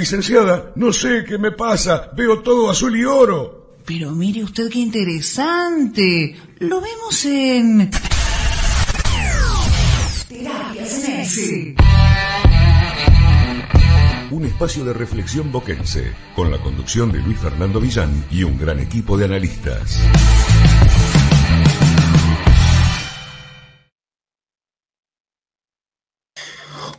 [0.00, 2.10] Licenciada, no sé qué me pasa.
[2.16, 3.76] Veo todo azul y oro.
[3.84, 6.34] Pero mire usted qué interesante.
[6.58, 7.90] Lo vemos en...
[10.26, 11.36] Terapias
[14.30, 18.78] Un espacio de reflexión boquense, con la conducción de Luis Fernando Villán y un gran
[18.78, 20.00] equipo de analistas.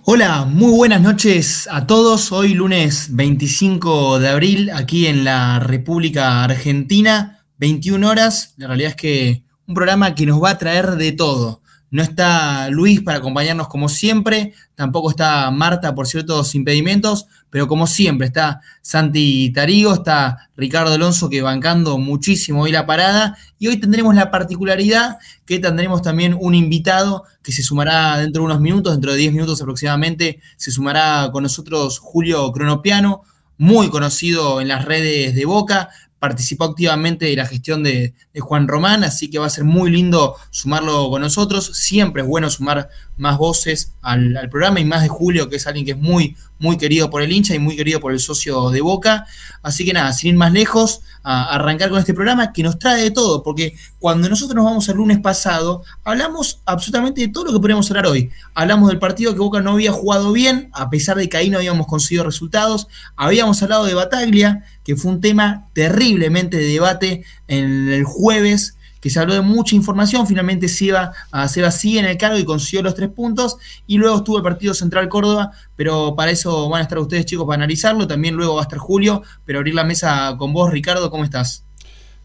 [0.04, 2.32] Hola, muy buenas noches a todos.
[2.32, 8.56] Hoy lunes 25 de abril, aquí en la República Argentina, 21 horas.
[8.58, 11.62] La realidad es que un programa que nos va a traer de todo.
[11.92, 17.86] No está Luis para acompañarnos como siempre, tampoco está Marta por ciertos impedimentos, pero como
[17.86, 23.78] siempre está Santi Tarigo, está Ricardo Alonso que bancando muchísimo hoy la parada y hoy
[23.78, 28.94] tendremos la particularidad que tendremos también un invitado que se sumará dentro de unos minutos,
[28.94, 33.22] dentro de 10 minutos aproximadamente, se sumará con nosotros Julio Cronopiano,
[33.58, 35.90] muy conocido en las redes de Boca,
[36.22, 40.36] participó activamente de la gestión de, Juan Román, así que va a ser muy lindo
[40.52, 41.72] sumarlo con nosotros.
[41.74, 42.90] Siempre es bueno sumar
[43.22, 46.76] más voces al, programa y más de Julio, que es alguien que es muy, muy
[46.76, 49.28] querido por el hincha y muy querido por el socio de Boca.
[49.62, 53.00] Así que nada, sin ir más lejos, a arrancar con este programa que nos trae
[53.00, 57.54] de todo, porque cuando nosotros nos vamos el lunes pasado, hablamos absolutamente de todo lo
[57.54, 58.32] que podemos hablar hoy.
[58.56, 61.60] Hablamos del partido que Boca no había jugado bien, a pesar de que ahí no
[61.60, 62.88] habíamos conseguido resultados.
[63.16, 69.10] Habíamos hablado de Bataglia, que fue un tema terriblemente de debate en el jueves que
[69.10, 72.46] se habló de mucha información, finalmente se iba a hacer así en el cargo y
[72.46, 73.58] consiguió los tres puntos,
[73.88, 77.46] y luego estuvo el partido Central Córdoba, pero para eso van a estar ustedes chicos
[77.46, 81.12] para analizarlo, también luego va a estar Julio, pero abrir la mesa con vos, Ricardo,
[81.12, 81.66] ¿cómo estás?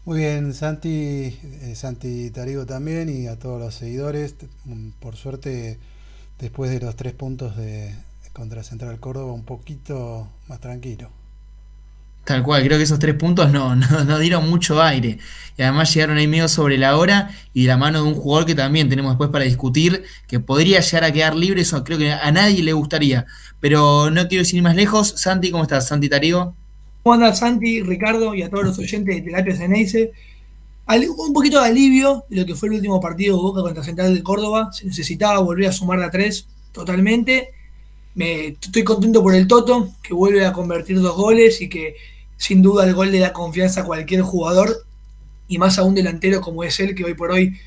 [0.05, 5.79] Muy bien, Santi, eh, Santi Tarigo también y a todos los seguidores, mm, por suerte
[6.39, 7.93] después de los tres puntos de
[8.31, 11.09] contra Central Córdoba un poquito más tranquilo.
[12.27, 15.17] Tal cual, creo que esos tres puntos no, no, dieron mucho aire.
[15.57, 18.45] Y además llegaron ahí medio sobre la hora y de la mano de un jugador
[18.45, 22.11] que también tenemos después para discutir, que podría llegar a quedar libre, eso creo que
[22.11, 23.25] a nadie le gustaría.
[23.61, 25.07] Pero no quiero ir más lejos.
[25.15, 25.87] Santi, ¿cómo estás?
[25.87, 26.53] Santi Tarigo.
[27.01, 30.11] ¿Cómo andas, Santi, Ricardo y a todos los oyentes de Terapia Ceneice?
[30.85, 34.13] Un poquito de alivio de lo que fue el último partido de Boca contra Central
[34.13, 34.73] de Córdoba.
[34.73, 37.51] Se necesitaba volver a sumar a tres totalmente.
[38.15, 41.95] Me, estoy contento por el Toto, que vuelve a convertir dos goles y que
[42.37, 44.85] sin duda el gol le da confianza a cualquier jugador
[45.47, 47.57] y más a un delantero como es él, que hoy por hoy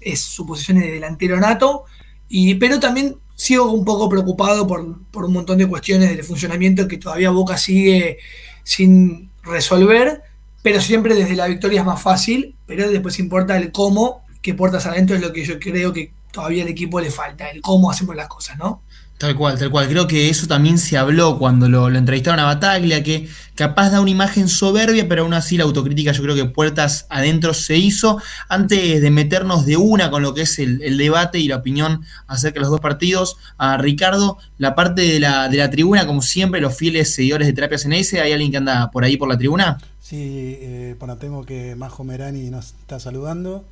[0.00, 1.84] es su posición de delantero nato.
[2.28, 6.98] Y, pero también sigo un poco preocupado por, un montón de cuestiones del funcionamiento que
[6.98, 8.18] todavía Boca sigue
[8.62, 10.22] sin resolver,
[10.62, 14.86] pero siempre desde la victoria es más fácil, pero después importa el cómo, que puertas
[14.86, 18.16] adentro es lo que yo creo que todavía al equipo le falta, el cómo hacemos
[18.16, 18.82] las cosas, ¿no?
[19.24, 19.88] Tal cual, tal cual.
[19.88, 24.10] Creo que eso también se habló cuando lo, entrevistaron a Bataglia, que capaz da una
[24.10, 28.20] imagen soberbia, pero aún así la autocrítica yo creo que puertas adentro se hizo.
[28.50, 32.56] Antes de meternos de una con lo que es el, debate y la opinión acerca
[32.56, 36.60] de los dos partidos, a Ricardo, la parte de la, de la tribuna, como siempre,
[36.60, 39.78] los fieles seguidores de Terapia CNS, ¿hay alguien que anda por ahí por la tribuna?
[40.02, 40.18] Sí,
[40.60, 43.64] eh, bueno, tengo que Majo Merani nos está saludando.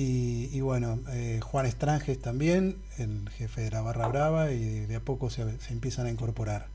[0.00, 5.00] Y, bueno, eh, Juan Estranges también, el jefe de la Barra Brava, y de, a
[5.00, 6.68] poco se, empiezan a incorporar.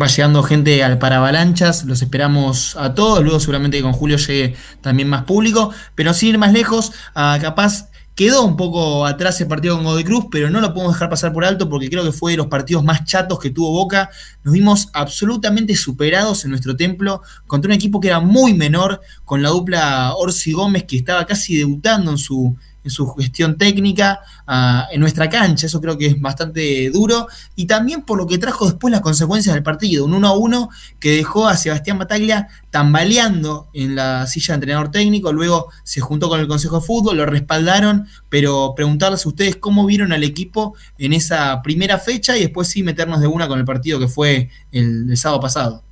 [0.00, 5.08] Va llegando gente al Paravalanchas, los esperamos a todos, luego seguramente con Julio llegue también
[5.08, 9.74] más público, pero sin ir más lejos, a capaz Quedó un poco atrás el partido
[9.76, 12.32] con Godoy Cruz, pero no lo podemos dejar pasar por alto porque creo que fue
[12.32, 14.10] de los partidos más chatos que tuvo Boca.
[14.44, 19.42] Nos vimos absolutamente superados en nuestro templo contra un equipo que era muy menor, con
[19.42, 24.88] la dupla Orsi Gómez que estaba casi debutando en su, en su gestión técnica ah,
[24.90, 25.66] en nuestra cancha.
[25.66, 27.26] Eso creo que es bastante duro.
[27.56, 30.04] Y también por lo que trajo después las consecuencias del partido.
[30.04, 34.90] Un 1 a 1 que dejó a Sebastián Bataglia tambaleando en la silla de entrenador
[34.90, 35.32] técnico.
[35.32, 38.06] Luego se juntó con el Consejo de Fútbol, lo respaldaron.
[38.28, 42.82] Pero preguntarles a ustedes cómo vieron al equipo en esa primera fecha y después sí
[42.82, 45.82] meternos de una con el partido que fue el, el sábado pasado.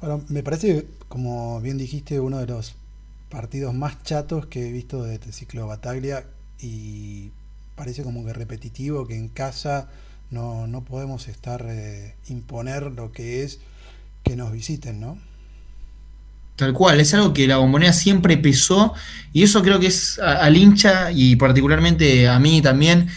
[0.00, 2.74] Bueno, me parece, como bien dijiste, uno de los
[3.30, 6.26] partidos más chatos que he visto de este ciclo de Bataglia
[6.60, 7.30] y
[7.76, 9.88] parece como que repetitivo, que en casa
[10.30, 13.60] no, no podemos estar eh, imponer lo que es
[14.22, 15.18] que nos visiten, ¿no?
[16.56, 18.92] Tal cual, es algo que la bombonera siempre pesó
[19.32, 23.08] y eso creo que es al hincha y particularmente a mí también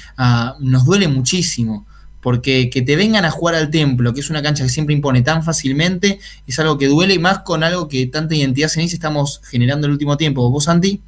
[0.62, 1.86] nos duele muchísimo
[2.24, 5.22] porque que te vengan a jugar al templo, que es una cancha que siempre impone
[5.22, 9.42] tan fácilmente, es algo que duele y más con algo que tanta identidad ceniza estamos
[9.44, 10.50] generando en el último tiempo.
[10.50, 11.02] ¿Vos, Santi?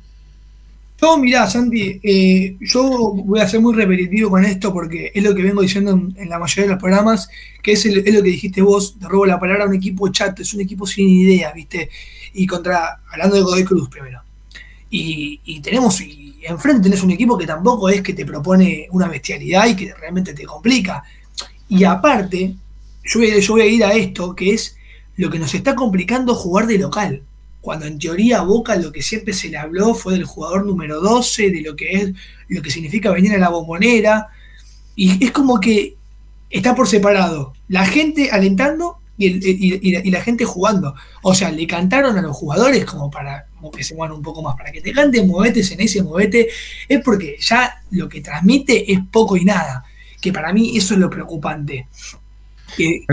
[1.02, 5.34] Yo, mirá, Santi, eh, yo voy a ser muy repetitivo con esto porque es lo
[5.34, 7.30] que vengo diciendo en, la mayoría de los programas,
[7.64, 10.62] que es, lo que dijiste vos, te robo la palabra, un equipo chato, es un
[10.62, 11.90] equipo sin ideas, ¿viste?
[12.34, 14.22] Y contra, hablando de Godoy Cruz primero.
[14.90, 16.02] Y, tenemos,
[16.48, 20.34] enfrente tenés un equipo que tampoco es que te propone una bestialidad y que realmente
[20.34, 21.04] te complica.
[21.68, 22.56] Y aparte,
[23.04, 24.76] yo voy a ir a esto, que es
[25.18, 27.24] lo que nos está complicando jugar de local.
[27.62, 31.50] Cuando en teoría Boca lo que siempre se le habló fue del jugador número 12,
[31.50, 32.14] de lo que es
[32.48, 34.28] lo que significa venir a la bombonera,
[34.96, 35.96] y es como que
[36.50, 40.96] está por separado, la gente alentando y, la, gente jugando.
[41.22, 44.56] O sea, le cantaron a los jugadores como para que se muevan un poco más,
[44.56, 46.48] para que te canten, movete, ese movete,
[46.88, 49.84] es porque ya lo que transmite es poco y nada,
[50.22, 51.88] que para mí eso es lo preocupante.
[52.78, 53.06] Eh,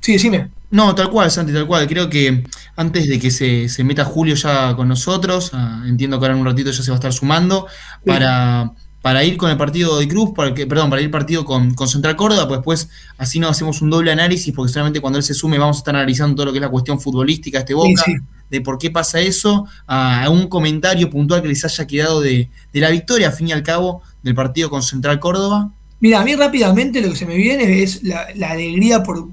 [0.00, 0.50] sí, decime.
[0.70, 1.86] No, tal cual, Santi, tal cual.
[1.86, 2.42] Creo que
[2.76, 6.46] antes de que se, meta Julio ya con nosotros, ah, entiendo que ahora en un
[6.46, 7.68] ratito ya se va a estar sumando,
[8.04, 8.72] para,
[9.04, 12.16] para ir con el partido de Cruz, para que, perdón, para ir partido con, Central
[12.16, 15.58] Córdoba, pues después así nos hacemos un doble análisis, porque solamente cuando él se sume
[15.58, 18.02] vamos a estar analizando todo lo que es la cuestión futbolística de este Boca,
[18.48, 22.80] de por qué pasa eso, a, un comentario puntual que les haya quedado de, de
[22.80, 25.70] la victoria, al fin y al cabo, del partido con Central Córdoba.
[26.00, 29.28] Mira, a mí rápidamente lo que se me viene es la, alegría por,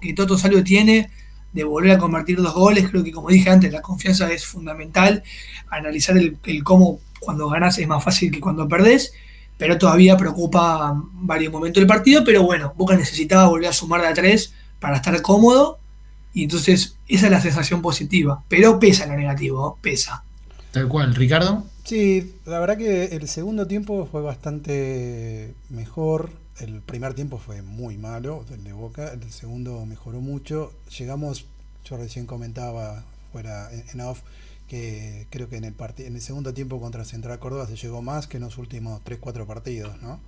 [0.00, 1.10] que Toto Salio tiene
[1.52, 2.88] de volver a convertir dos goles.
[2.88, 5.24] Creo que, como dije antes, la confianza es fundamental.
[5.68, 9.12] Analizar el, cómo cuando ganas es más fácil que cuando perdés,
[9.58, 12.24] pero todavía preocupa varios momentos del partido.
[12.24, 15.78] Pero bueno, Boca necesitaba volver a sumar de a tres para estar cómodo.
[16.34, 18.42] Y entonces, esa es la sensación positiva.
[18.48, 20.22] Pero pesa lo negativo, pesa.
[20.72, 21.64] Tal cual, Ricardo.
[21.84, 26.30] Sí, la verdad que el segundo tiempo fue bastante mejor.
[26.58, 29.12] El primer tiempo fue muy malo, el de Boca.
[29.12, 30.72] El segundo mejoró mucho.
[30.98, 31.46] Llegamos,
[31.88, 34.20] yo recién comentaba fuera en off,
[34.68, 38.26] que creo que en el, en el segundo tiempo contra Central Córdoba se llegó más
[38.26, 40.20] que en los últimos 3-4 partidos, ¿no?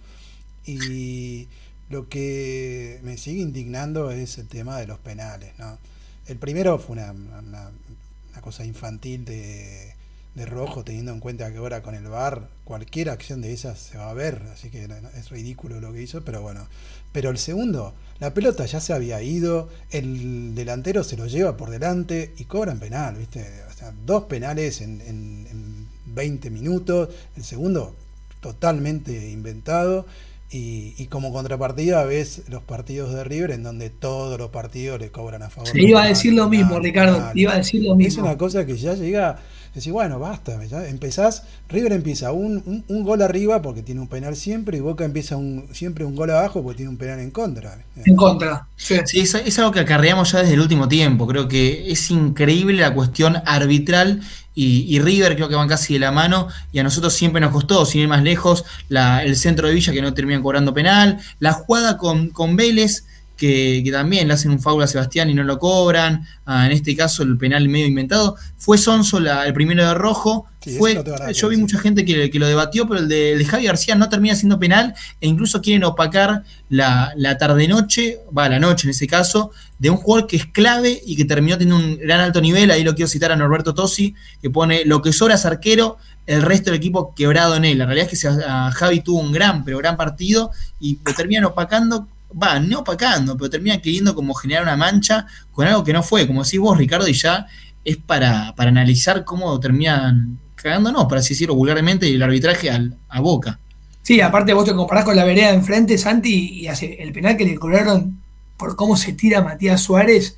[0.65, 1.49] Y
[1.91, 5.79] lo que me sigue indignando es el tema de los penales, ¿no?
[6.27, 9.95] El primero fue una, una cosa infantil de
[10.39, 13.99] de rojo, teniendo en cuenta que ahora con el VAR cualquier acción de esas se
[13.99, 16.67] va a ver, así que es ridículo lo que hizo, pero bueno.
[17.13, 21.71] Pero el segundo, la pelota ya se había ido, el delantero se lo lleva por
[21.71, 23.47] delante y cobran penal, ¿viste?
[23.69, 27.95] O sea, dos penales en, en, en 20 minutos, el segundo
[28.41, 30.07] totalmente inventado.
[30.51, 35.43] Y, como contrapartida ves los partidos de River en donde todos los partidos le cobran
[35.43, 35.79] a favor.
[35.79, 37.33] iba a decir lo mismo, Ricardo.
[37.35, 38.23] Iba a decir lo mismo.
[38.23, 39.39] Es una cosa que ya llega
[39.75, 44.79] Decís, bueno, basta, empezás, River empieza un, un, gol arriba porque tiene un penal siempre
[44.79, 47.79] y Boca empieza un, siempre un gol abajo porque tiene un penal en contra.
[48.05, 48.95] En contra, sí.
[49.15, 51.27] es, algo que acarreamos ya desde el último tiempo.
[51.27, 54.21] Creo que es increíble la cuestión arbitral
[54.55, 57.87] y, River creo que van casi de la mano y a nosotros siempre nos costó,
[57.87, 61.53] sin ir más lejos, la, el centro de Villa que no terminan cobrando penal, la
[61.53, 63.05] jugada con, con Vélez
[63.39, 66.27] que, también le hacen un foul a Sebastián y no lo cobran.
[66.45, 68.37] Ah, en este caso, el penal medio inventado.
[68.57, 70.47] Fue Sonso el primero de rojo.
[70.77, 71.03] fue,
[71.33, 74.59] yo vi mucha gente que, lo debatió, pero el de, Javi García no termina siendo
[74.59, 79.97] penal e incluso quieren opacar la, tarde-noche, va, la noche en ese caso, de un
[79.97, 82.73] jugador que es clave y que terminó teniendo un gran alto nivel.
[82.73, 85.97] Ahí lo quiero citar a Norberto Tosi, que pone lo que sobra es arquero,
[86.27, 87.79] el resto del equipo quebrado en él.
[87.79, 88.29] La realidad es que
[88.75, 90.51] Javi tuvo un gran, pero gran partido
[90.81, 95.67] y lo terminan opacando va, no opacando, pero termina queriendo como generar una mancha con
[95.67, 97.47] algo que no fue, como decís vos, Ricardo, y ya
[97.85, 103.21] es para, para analizar cómo terminan cagándonos, para así decirlo vulgarmente, el arbitraje al, a
[103.21, 103.59] Boca.
[104.03, 107.37] Sí, aparte vos te comparás con la vereda de enfrente, Santi, y hace el penal
[107.37, 108.21] que le cobraron
[108.57, 110.37] por cómo se tira Matías Suárez,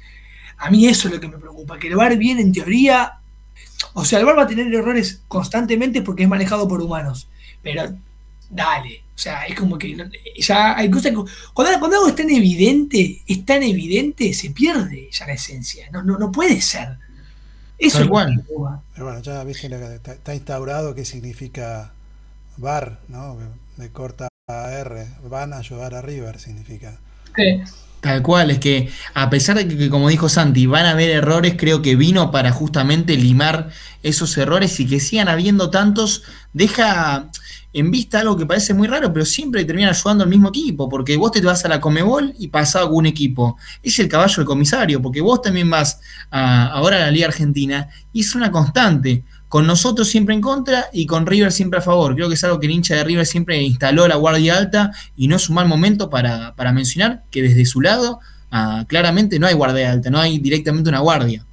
[0.58, 3.14] a mí eso es lo que me preocupa, que el VAR viene en teoría,
[3.94, 7.28] o sea, el VAR va a tener errores constantemente porque es manejado por humanos,
[7.62, 7.94] pero
[8.50, 9.96] dale, sea, es como que
[10.38, 11.16] ya hay cosas que.
[11.52, 15.88] Cuando, cuando, algo es tan evidente, es tan evidente, se pierde ya la esencia.
[15.92, 16.96] No, no, no puede ser.
[17.78, 18.44] Eso es igual.
[18.94, 21.92] Pero bueno, ya viste que está, instaurado qué significa
[22.56, 23.38] VAR, ¿no?
[23.76, 25.06] De corta a R.
[25.28, 26.98] Van a ayudar a River, significa.
[28.00, 31.54] Tal cual, es que a pesar de que, como dijo Santi, van a haber errores,
[31.56, 33.70] creo que vino para justamente limar
[34.02, 36.22] esos errores y que sigan habiendo tantos,
[36.52, 37.28] deja
[37.72, 41.16] en vista algo que parece muy raro, pero siempre termina ayudando al mismo equipo, porque
[41.16, 43.56] vos te vas a la Comebol y pasás con un equipo.
[43.82, 46.00] Es el caballo del comisario, porque vos también vas
[46.30, 49.24] ahora a la Liga Argentina y es una constante.
[49.48, 52.14] Con nosotros siempre en contra y con River siempre a favor.
[52.14, 55.26] Creo que es algo que el hincha de River siempre instaló la guardia alta y
[55.26, 58.20] no es un mal momento para, mencionar que desde su lado
[58.52, 61.44] ah, claramente no hay guardia alta, no hay directamente una guardia.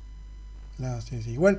[0.77, 1.31] No, sí, sí.
[1.31, 1.57] Igual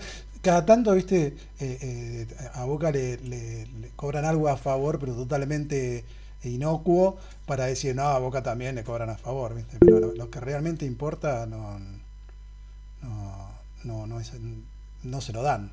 [0.48, 6.04] cada tanto, viste, eh, eh, a Boca le, le- cobran algo a favor, pero totalmente
[6.44, 9.76] inocuo, para decir, no, a Boca también le cobran a favor, viste.
[9.80, 11.78] Pero lo, que realmente importa no,
[13.84, 14.20] no, no,
[15.02, 15.70] no se lo dan.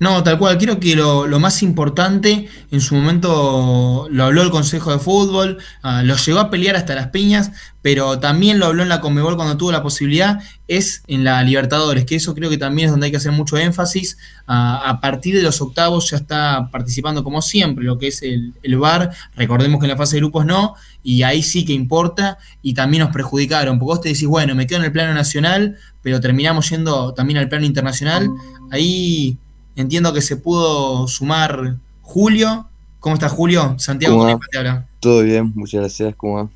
[0.00, 4.48] No, tal cual, creo que lo, lo más importante, en su momento lo habló el
[4.48, 7.52] Consejo de Fútbol, ah, lo llegó a pelear hasta las piñas,
[7.82, 12.06] pero también lo habló en la Conmebol cuando tuvo la posibilidad, es en la Libertadores,
[12.06, 14.16] que eso creo que también es donde hay que hacer mucho énfasis.
[14.46, 18.54] Ah, a partir de los octavos ya está participando como siempre lo que es el,
[18.62, 22.38] el VAR, recordemos que en la fase de grupos no, y ahí sí que importa,
[22.62, 25.76] y también nos perjudicaron, porque vos te decís, bueno, me quedo en el plano nacional,
[26.00, 28.30] pero terminamos yendo también al plano internacional,
[28.70, 29.36] ahí
[29.76, 32.68] entiendo que se pudo sumar Julio.
[32.98, 33.76] ¿Cómo está Julio?
[33.78, 34.24] Santiago ¿Cómo?
[34.26, 34.86] Conepa te habla.
[35.00, 36.14] Todo bien, muchas gracias.
[36.16, 36.50] ¿Cómo va?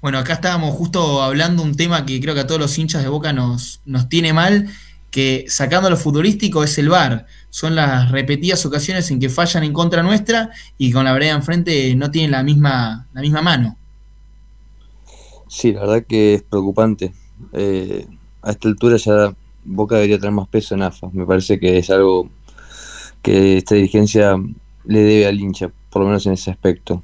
[0.00, 3.08] Bueno, acá estábamos justo hablando un tema que creo que a todos los hinchas de
[3.08, 4.68] Boca nos, nos tiene mal,
[5.10, 7.26] que sacando lo futbolístico es el VAR.
[7.50, 11.94] Son las repetidas ocasiones en que fallan en contra nuestra y con la vereda enfrente
[11.96, 13.76] no tienen la misma, la misma mano.
[15.48, 17.12] Sí, la verdad que es preocupante.
[17.52, 18.06] Eh,
[18.42, 19.34] a esta altura ya
[19.68, 21.08] Boca debería tener más peso en AFA.
[21.12, 22.30] Me parece que es algo
[23.22, 24.36] que esta dirigencia
[24.84, 27.02] le debe al hincha, por lo menos en ese aspecto.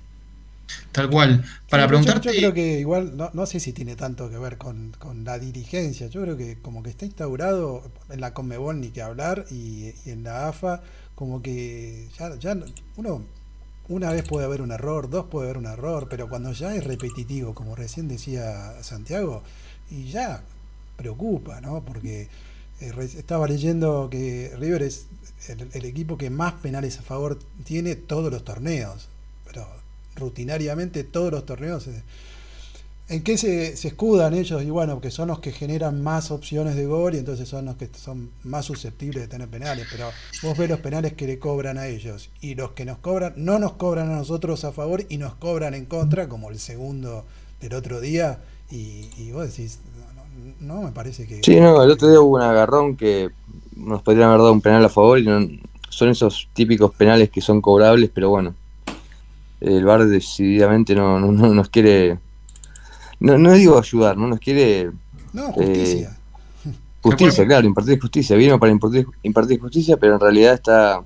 [0.93, 1.45] Tal cual.
[1.69, 2.29] Para yo- preguntarte.
[2.29, 5.39] Yo, creo que igual, no, no sé si tiene tanto que ver con, con la
[5.39, 6.07] dirigencia.
[6.09, 10.11] Yo creo que como que está instaurado en la Conmebol ni que hablar y, y
[10.11, 10.83] en la AFA,
[11.15, 12.67] como que ya, ya no-
[12.97, 13.23] uno
[13.89, 16.85] una vez puede haber un error, dos puede haber un error, pero cuando ya es
[16.85, 19.43] repetitivo, como recién decía Santiago,
[19.91, 20.43] y ya
[20.97, 21.85] preocupa, ¿no?
[21.85, 22.29] Porque eh,
[22.81, 25.07] estaba leyendo que River es
[25.49, 29.09] el, equipo que más penales a favor tiene todos los torneos,
[29.45, 29.67] pero
[30.17, 31.87] rutinariamente todos los torneos.
[31.87, 32.03] eh,
[33.07, 34.63] ¿En qué se, escudan ellos?
[34.63, 37.77] Y bueno, que son los que generan más opciones de gol y entonces son los
[37.77, 39.87] que son más susceptibles de tener penales.
[39.91, 40.11] Pero
[40.43, 43.59] vos ves los penales que le cobran a ellos y los que nos cobran, no
[43.59, 47.27] nos cobran a nosotros a favor y nos cobran en contra, como el segundo
[47.61, 48.41] del otro día.
[48.71, 49.79] Y vos decís,
[50.61, 51.41] no, me parece que.
[51.43, 53.31] Sí, no, el otro día hubo un agarrón que
[53.77, 55.47] nos podrían haber dado un penal a favor y no-
[55.89, 58.55] son esos típicos penales que son cobrables, pero bueno,
[59.61, 62.19] el VAR decididamente no, no, no nos quiere,
[63.21, 64.91] no, no digo ayudar, no nos quiere
[65.33, 66.19] No, justicia.
[67.01, 71.01] justicia, claro, impartir justicia, vino para impartir, impartir justicia, pero en realidad está,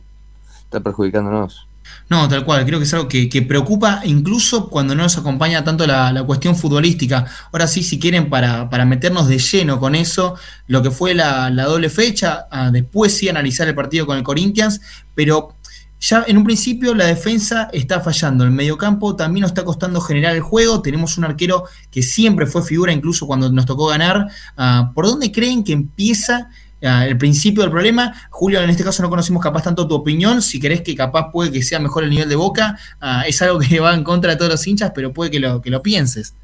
[0.64, 1.67] está perjudicándonos.
[2.10, 5.86] No, tal cual, creo que es algo que, preocupa incluso cuando no nos acompaña tanto
[5.86, 7.26] la, cuestión futbolística.
[7.52, 10.34] Ahora sí, si quieren, para, meternos de lleno con eso,
[10.68, 14.80] lo que fue la, doble fecha, ah, después sí analizar el partido con el Corinthians,
[15.14, 15.56] pero
[16.00, 20.34] ya en un principio la defensa está fallando, el mediocampo también nos está costando generar
[20.34, 24.28] el juego, tenemos un arquero que siempre fue figura incluso cuando nos tocó ganar.
[24.56, 26.48] Ah, ¿Por dónde creen que empieza
[26.80, 28.14] el principio del problema?
[28.30, 31.50] Julio, en este caso no conocimos capaz tanto tu opinión, si querés que capaz puede
[31.50, 34.36] que sea mejor el nivel de Boca, ah, es algo que va en contra de
[34.36, 36.34] todos los hinchas, pero puede que lo, que lo pienses.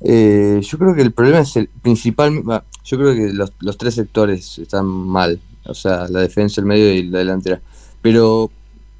[0.00, 3.78] Eh, yo creo que el problema es el principal, va, yo creo que los, los
[3.78, 7.60] tres sectores están mal, o sea, la defensa, el medio y la delantera.
[8.02, 8.50] Pero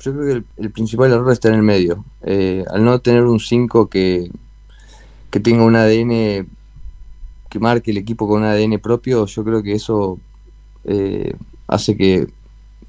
[0.01, 2.05] yo creo que el, el principal error está en el medio.
[2.23, 4.31] Eh, al no tener un 5 que,
[5.31, 6.47] que tenga un ADN,
[7.55, 10.21] que marque el equipo con un ADN propio, yo creo que eso
[10.85, 11.35] eh,
[11.69, 12.29] hace que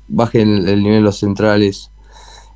[0.08, 1.92] baje el, el nivel de los centrales,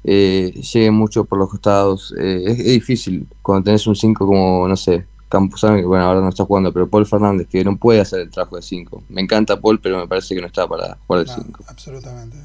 [0.03, 2.13] eh, lleguen mucho por los costados.
[2.19, 6.21] Eh, es, es difícil cuando tenés un 5 como, no sé, Campuzano, que bueno, ahora
[6.21, 9.03] no está jugando, pero Paul Fernández, que no puede hacer el trabajo de 5.
[9.09, 11.65] Me encanta Paul, pero me parece que no está para jugar de No, 5.
[11.67, 12.37] absolutamente.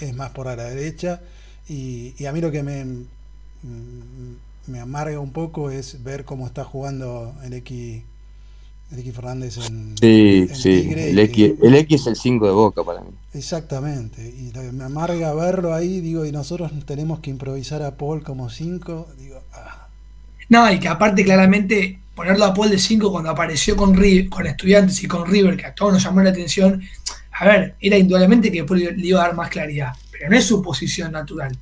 [0.00, 1.22] Es más por a la derecha.
[1.68, 4.34] Y, y a mí lo que me, mm,
[4.66, 8.04] me amarga un poco es ver cómo está jugando el X,
[8.92, 11.10] el X Fernández en, Sí, en sí, Tigre.
[11.10, 13.10] el X, que- el X es el 5 de Boca para mí.
[13.34, 14.22] exactamente.
[14.22, 19.08] Y me amarga verlo ahí, digo, y nosotros tenemos que improvisar a Paul como 5.
[19.18, 19.88] Digo, ah,
[20.50, 23.94] No, y que aparte claramente ponerlo a Paul de 5 cuando apareció con,
[24.30, 26.82] con estudiantes y con River, que a todos nos llamó la atención,
[27.38, 30.44] a ver, era indudablemente que después le iba a dar más claridad, pero no es
[30.46, 31.56] su posición natural.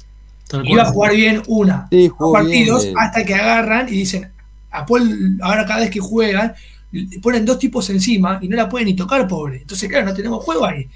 [0.49, 3.01] Tal Iba a jugar bien una, Sí, dos jugó partidos bien, eh.
[3.01, 4.31] hasta que agarran y dicen,
[4.71, 6.55] a Paul ahora cada vez que juegan,
[7.21, 9.59] ponen dos tipos encima y no la pueden ni tocar, pobre.
[9.63, 10.89] Entonces, claro, no tenemos juego ahí.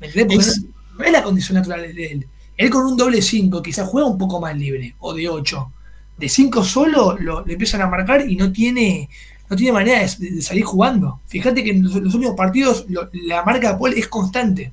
[0.00, 0.46] ¿Me entendés?
[0.48, 0.68] Es- no,
[0.98, 2.26] no es la condición natural de él.
[2.56, 5.72] Él con un doble 5 quizás juega un poco más libre, o de 8.
[6.18, 9.08] De 5 solo lo, le empiezan a marcar y no tiene,
[9.48, 11.20] no tiene manera de, de salir jugando.
[11.26, 14.72] Fíjate que en los, los últimos partidos lo- la marca de Paul es constante.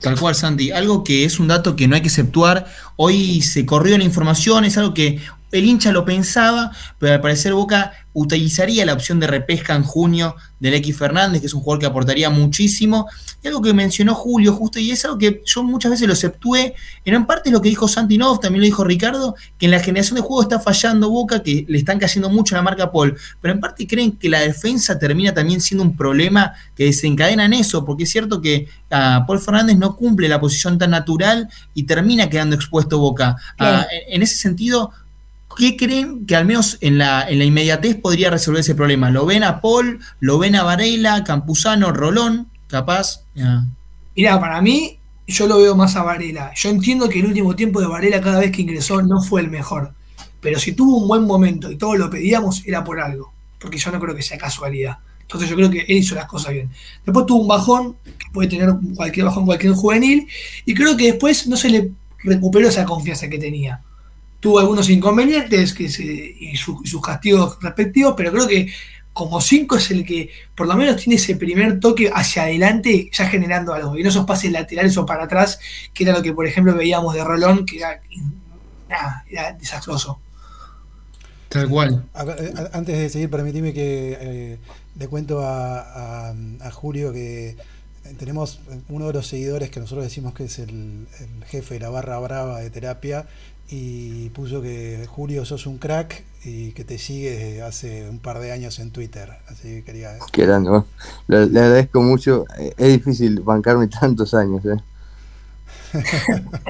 [0.00, 0.70] Tal cual, Santi.
[0.70, 2.66] Algo que es un dato que no hay que exceptuar.
[2.96, 5.20] Hoy se corrió la información, es algo que
[5.50, 10.34] el hincha lo pensaba, pero al parecer Boca utilizaría la opción de repesca en junio
[10.58, 13.06] del X Fernández, que es un jugador que aportaría muchísimo.
[13.42, 16.74] Y algo que mencionó Julio justo, y es algo que yo muchas veces lo exceptué,
[17.04, 20.16] en parte es lo que dijo Santinov, también lo dijo Ricardo, que en la generación
[20.16, 23.54] de juego está fallando Boca, que le están cayendo mucho a la marca Paul, pero
[23.54, 27.84] en parte creen que la defensa termina también siendo un problema que desencadena en eso,
[27.84, 32.28] porque es cierto que a Paul Fernández no cumple la posición tan natural y termina
[32.28, 33.36] quedando expuesto Boca.
[33.56, 33.86] Claro.
[34.08, 34.92] en ese sentido,
[35.58, 39.10] ¿qué creen que al menos en la, en la inmediatez podría resolver ese problema?
[39.10, 39.98] ¿Lo ven a Paul?
[40.20, 42.48] ¿Lo ven a Varela, Campuzano, Rolón?
[42.68, 43.24] Capaz.
[44.14, 46.52] Mirá, para mí, yo lo veo más a Varela.
[46.54, 49.50] Yo entiendo que el último tiempo de Varela, cada vez que ingresó, no fue el
[49.50, 49.92] mejor.
[50.40, 53.32] Pero si tuvo un buen momento y todos lo pedíamos, era por algo.
[53.58, 54.98] Porque yo no creo que sea casualidad.
[55.22, 56.70] Entonces yo creo que él hizo las cosas bien.
[57.04, 60.28] Después tuvo un bajón, que puede tener cualquier bajón, cualquier juvenil,
[60.64, 61.90] y creo que después no se le
[62.22, 63.82] recuperó esa confianza que tenía.
[64.40, 68.72] Tuvo algunos inconvenientes que se, y, su- y sus castigos respectivos, pero creo que
[69.12, 73.26] como 5 es el que por lo menos tiene ese primer toque hacia adelante, ya
[73.28, 75.58] generando algo, y no esos pases laterales o para atrás,
[75.92, 78.00] que era lo que por ejemplo veíamos de Rolón, que era,
[78.88, 80.20] nada, era desastroso.
[81.48, 82.04] Tal cual.
[82.14, 84.58] Eh, a- Antes de seguir, permitime que eh,
[84.98, 87.56] le cuento a, a- a Julio que
[88.18, 91.90] tenemos uno de los seguidores que nosotros decimos que es el, el jefe de la
[91.90, 93.26] barra brava de terapia
[93.68, 98.38] y puso que Julio sos un crack y que te sigue desde hace un par
[98.40, 99.30] de años en Twitter.
[99.48, 100.24] Así que quería...
[100.32, 100.70] Qué grande,
[101.26, 102.44] le, le agradezco mucho.
[102.58, 104.76] Eh, Es difícil bancarme tantos años, ¿eh?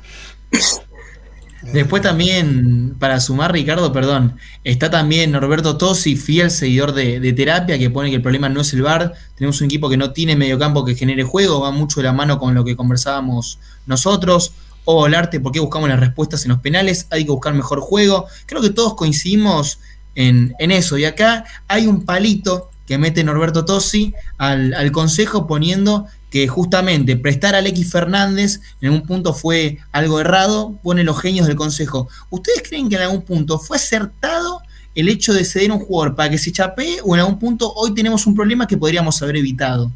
[1.61, 7.79] Después también, para sumar, Ricardo, perdón, está también Norberto Tosi, fiel seguidor de, de terapia,
[7.79, 9.13] que pone que el problema no es el VAR.
[9.35, 12.39] Tenemos un equipo que no tiene mediocampo que genere juego, va mucho de la mano
[12.39, 14.53] con lo que conversábamos nosotros.
[14.85, 17.07] O el arte, ¿por qué buscamos las respuestas en los penales?
[17.11, 18.27] Hay que buscar mejor juego.
[18.47, 19.81] Creo que todos coincidimos
[20.15, 20.97] en, en eso.
[20.99, 27.17] Y acá hay un palito que mete Norberto Tosi al, al consejo poniendo que justamente
[27.17, 32.09] prestar al X Fernández en algún punto fue algo errado, pone los genios del consejo.
[32.31, 34.63] ¿Ustedes creen que en algún punto fue acertado
[34.95, 37.73] el hecho de ceder a un jugador para que se chapee o en algún punto
[37.75, 39.93] hoy tenemos un problema que podríamos haber evitado?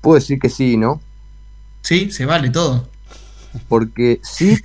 [0.00, 1.00] Puedo decir que sí, ¿no?
[1.80, 2.88] Sí, se vale todo.
[3.68, 4.58] Porque sí,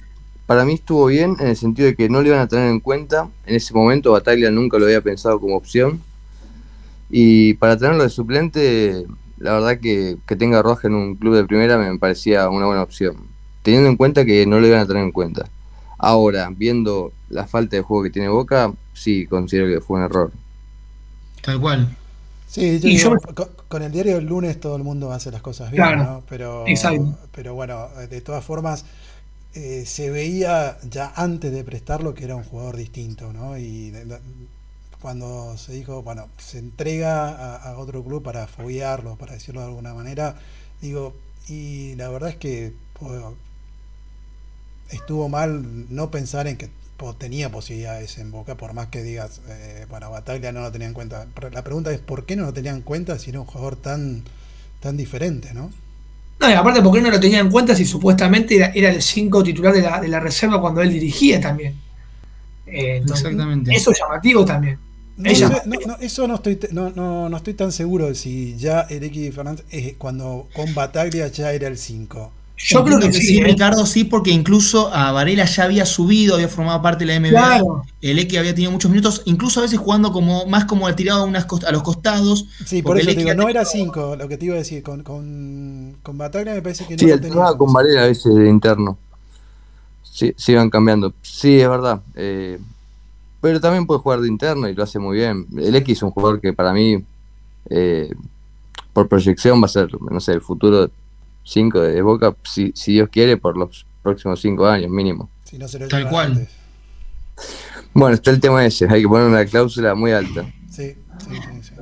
[0.46, 2.80] para mí estuvo bien en el sentido de que no lo iban a tener en
[2.80, 3.30] cuenta.
[3.46, 6.02] En ese momento Bataglia nunca lo había pensado como opción.
[7.10, 9.06] Y para tenerlo de suplente,
[9.38, 12.84] la verdad que, que tenga Roja en un club de primera me parecía una buena
[12.84, 13.18] opción.
[13.62, 15.50] Teniendo en cuenta que no lo iban a tener en cuenta.
[15.98, 20.32] Ahora, viendo la falta de juego que tiene Boca, sí considero que fue un error.
[21.42, 21.96] Tal cual.
[22.48, 25.32] Sí, yo Y digo, yo- con, con el diario del lunes todo el mundo hace
[25.32, 26.24] las cosas bien, Claro, ¿no?
[26.30, 27.18] Pero, exacto.
[27.32, 28.86] pero bueno, de todas formas,
[29.56, 33.58] eh, se veía ya antes de prestarlo que era un jugador distinto, ¿no?
[33.58, 34.20] Y de- de-
[35.02, 39.68] cuando se dijo, bueno, se entrega a, a otro club para foguearlo, para decirlo de
[39.68, 40.36] alguna manera,
[40.82, 41.16] digo,
[41.50, 43.22] y la verdad es que pues,
[44.90, 46.70] estuvo mal no pensar en que
[47.20, 50.94] tenía posibilidades en Boca, por más que digas, eh, bueno, Bataglia no lo tenía en
[50.94, 51.28] cuenta.
[51.36, 53.76] Pero La pregunta es, ¿por qué no lo tenía en cuenta si era un jugador
[53.76, 54.24] tan,
[54.80, 55.72] tan diferente, no?
[56.40, 59.02] No, y aparte, ¿por qué no lo tenía en cuenta si supuestamente era, era el
[59.02, 61.76] 5 titular de la, de la reserva cuando él dirigía también?
[62.66, 63.74] Eh, entonces, Exactamente.
[63.74, 64.80] Eso es llamativo también.
[65.18, 65.32] No,
[65.66, 69.04] no, no, eso no estoy, no, no, no estoy tan seguro de si ya el
[69.06, 72.32] X Fernández, eh, cuando con Bataglia ya era el 5.
[72.60, 73.44] Yo creo que, sí, ¿eh?
[73.44, 77.30] Ricardo, sí, porque incluso a Varela ya había subido, había formado parte de la MBA.
[77.30, 77.84] Claro.
[78.02, 81.26] El X había tenido muchos minutos, incluso a veces jugando como más como tirado a,
[81.26, 82.48] unas cost- a los costados.
[82.66, 84.82] Sí, por eso te digo, no era tenido- 5, lo que te iba a decir,
[84.82, 87.58] con, con, con Bataglia me parece que no Sí, lo alternaba tenía.
[87.60, 88.98] con Varela a veces de interno.
[90.04, 91.14] Sí, se iban cambiando.
[91.22, 92.02] Sí, es verdad.
[92.16, 92.58] eh,
[93.40, 95.46] pero también puede jugar de interno y lo hace muy bien.
[95.58, 97.04] El X es un jugador que para mí,
[97.70, 98.12] eh,
[98.94, 100.90] por proyección, va a ser, no sé, el futuro
[101.48, 105.30] 5 de Boca, si, si Dios quiere, por los próximos 5 años mínimo.
[105.44, 106.34] Si no se lo Tal cual.
[106.34, 106.50] antes.
[107.94, 110.46] Bueno, está el tema ese, hay que poner una cláusula muy alta.
[110.70, 111.74] Sí, sí, sí, sí.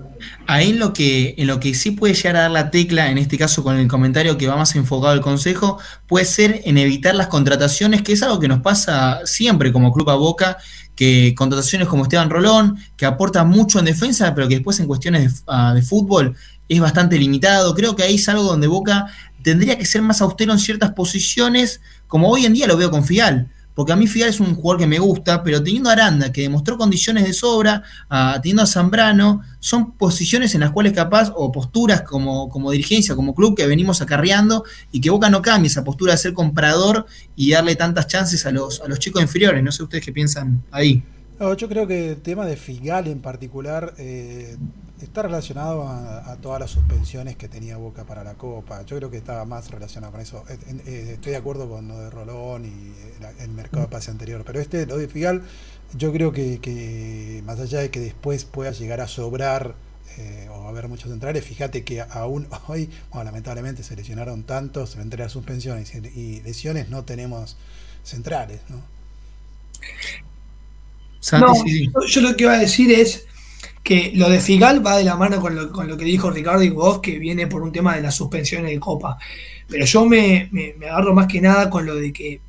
[0.47, 3.17] Ahí en lo que, en lo que sí puede llegar a dar la tecla, en
[3.17, 7.15] este caso con el comentario que va más enfocado al consejo, puede ser en evitar
[7.15, 10.57] las contrataciones, que es algo que nos pasa siempre como Club a Boca,
[10.95, 15.33] que contrataciones como Esteban Rolón, que aporta mucho en defensa, pero que después en cuestiones
[15.33, 16.35] de, ah, de fútbol
[16.69, 17.75] es bastante limitado.
[17.75, 19.07] Creo que ahí es algo donde Boca
[19.45, 23.05] tendría que ser más austero en ciertas posiciones, como hoy en día lo veo con
[23.05, 23.51] Fial.
[23.75, 26.41] porque a mí Figal es un jugador que me gusta, pero teniendo a Aranda, que
[26.41, 27.83] demostró condiciones de sobra,
[28.41, 33.35] teniendo a Zambrano, son posiciones en las cuales capaz, o posturas como, como dirigencia, como
[33.35, 37.05] club, que venimos acarreando y que Boca no cambie esa postura de ser comprador
[37.35, 39.61] y darle tantas chances a los, a los chicos inferiores.
[39.61, 41.03] No sé ustedes qué piensan ahí.
[41.39, 44.55] Yo creo que el tema de Figal en particular eh,
[45.01, 48.83] está relacionado a, todas las suspensiones que tenía Boca para la Copa.
[48.83, 50.45] Yo creo que estaba más relacionado con eso.
[50.49, 52.93] Eh, eh, estoy de acuerdo con lo de Rolón y
[53.43, 55.43] el mercado de pase anterior, pero este, lo de Figal,
[55.97, 59.75] yo creo que, más allá de que después pueda llegar a sobrar
[60.49, 65.33] o haber muchos centrales, fíjate que aún hoy, bueno, lamentablemente se lesionaron tantos entre las
[65.33, 67.57] suspensiones y, lesiones, no tenemos
[68.03, 68.95] centrales, ¿no?
[72.07, 73.25] Yo lo que iba a decir es
[73.83, 76.63] que lo de Figal va de la mano con lo, con lo que dijo Ricardo
[76.63, 79.17] y vos, que viene por un tema de la suspensión de Copa.
[79.67, 80.49] Pero yo me,
[80.81, 82.41] agarro más que nada con lo de que,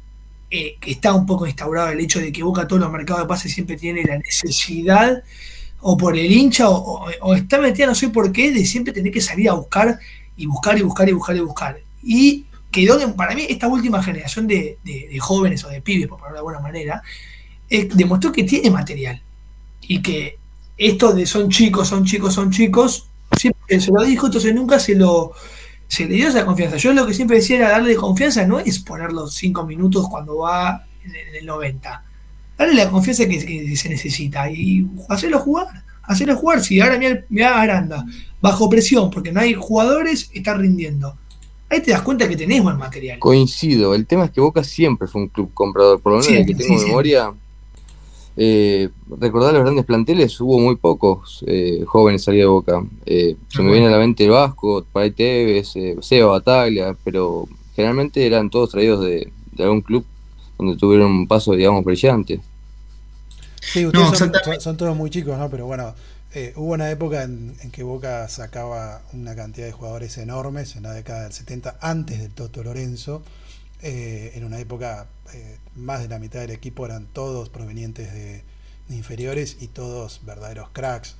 [0.51, 3.29] eh, que, está un poco instaurado el hecho de que Boca todos los mercados de
[3.29, 5.23] pases siempre tiene la necesidad,
[5.81, 9.21] o por el hincha, o, está metida no sé por qué, de siempre tener que
[9.21, 9.99] salir a buscar
[10.37, 11.79] y buscar y buscar y buscar y buscar.
[12.03, 14.79] Y quedó, para mí, esta última generación de,
[15.21, 17.03] jóvenes o de pibes, por ponerlo de alguna manera,
[17.71, 19.21] eh, demostró que tiene material
[19.83, 20.39] y que
[20.77, 24.95] esto de son chicos, son chicos, son chicos, siempre se lo dijo, entonces nunca se
[24.95, 25.33] lo
[25.89, 26.77] se le dio esa confianza.
[26.77, 30.85] Yo lo que siempre decía era darle confianza, no es ponerlo cinco minutos cuando va
[31.05, 32.05] en el 90.
[32.59, 36.63] Darle la confianza que, se necesita y hacerlo jugar, hacerlo jugar.
[36.63, 36.99] Si ahora
[37.29, 38.05] mira, Aranda,
[38.41, 41.17] bajo presión, porque no hay jugadores, está rindiendo.
[41.69, 43.19] Ahí te das cuenta que tenés buen material.
[43.19, 46.47] Coincido, el tema es que Boca siempre fue un club comprador, por lo menos de
[46.47, 47.33] que tengo memoria.
[48.39, 52.85] Eh, recordar los grandes planteles, hubo muy pocos eh, jóvenes salida de Boca.
[53.07, 57.49] Eh, se me viene a la mente el Vasco, Pai Tevez, eh, Seba Bataglia, pero
[57.75, 60.05] generalmente eran todos traídos de, algún club
[60.59, 62.41] donde tuvieron un paso, digamos, brillante.
[63.61, 65.51] Sí, ustedes son, todos muy chicos, ¿no?
[65.51, 65.95] Pero bueno,
[66.35, 70.93] eh, hubo una época en, que Boca sacaba una cantidad de jugadores enormes en la
[70.93, 73.23] década del 70, antes del Toto Lorenzo.
[73.87, 75.07] En una época
[75.77, 78.43] más de la mitad del equipo eran todos provenientes de,
[78.89, 81.17] inferiores y todos verdaderos cracks.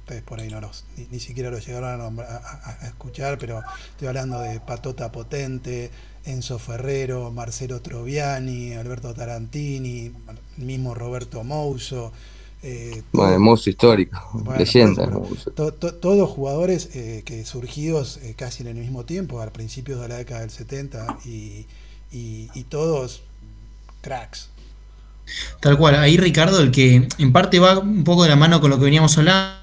[0.00, 4.58] Ustedes por ahí no los, ni, siquiera los llegaron a, escuchar, pero estoy hablando de
[4.58, 5.90] Patota Potente,
[6.24, 10.12] Enzo Ferrero, Marcelo Troviani, Alberto Tarantini,
[10.58, 12.12] el mismo Roberto Mouso.
[12.64, 14.18] Eh, bueno, Mouso histórico,
[14.58, 15.08] leyenda.
[15.54, 20.16] todos jugadores eh, que surgidos eh, casi en el mismo tiempo, al principio de la
[20.16, 21.66] década del 70, y,
[22.14, 23.22] y todos
[24.00, 24.48] cracks.
[25.60, 28.70] Tal cual, ahí Ricardo, el que en parte va un poco de la mano con
[28.70, 29.56] lo que veníamos hablando,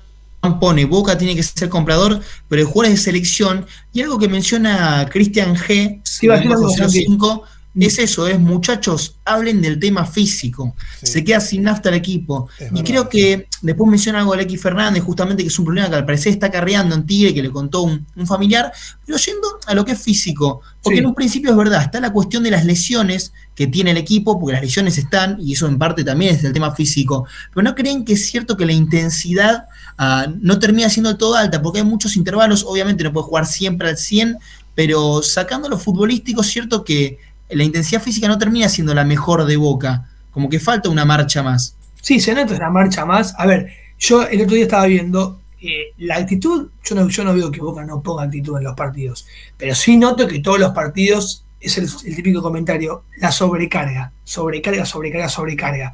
[0.59, 5.07] pone Boca tiene que ser comprador, pero el jugador de selección, y algo que menciona
[5.11, 7.43] Cristian G, 5,
[7.79, 10.75] es eso, es muchachos, hablen del tema físico.
[11.01, 12.49] Se queda sin nafta el equipo.
[12.73, 16.05] y creo que después menciona algo X Fernández, justamente que es un problema que al
[16.05, 18.71] parecer está carreando en Tigre, que le contó un, familiar,
[19.05, 22.11] pero yendo a lo que es físico, porque en un principio es verdad, está la
[22.11, 25.77] cuestión de las lesiones que tiene el equipo, porque las lesiones están, y eso en
[25.77, 29.65] parte también es el tema físico, pero no creen que es cierto que la intensidad
[29.97, 33.89] ah, no termina siendo todo alta, porque hay muchos intervalos, obviamente no puede jugar siempre
[33.89, 34.37] al 100,
[34.75, 37.19] pero sacando lo futbolístico, es cierto que
[37.51, 41.43] la intensidad física no termina siendo la mejor de Boca, como que falta una marcha
[41.43, 41.75] más.
[42.01, 43.33] Sí, se nota una marcha más.
[43.37, 47.33] A ver, yo el otro día estaba viendo eh, la actitud, yo no, yo no
[47.33, 50.71] veo que Boca no ponga actitud en los partidos, pero sí noto que todos los
[50.71, 55.93] partidos es el, típico comentario, la sobrecarga, sobrecarga, sobrecarga, sobrecarga.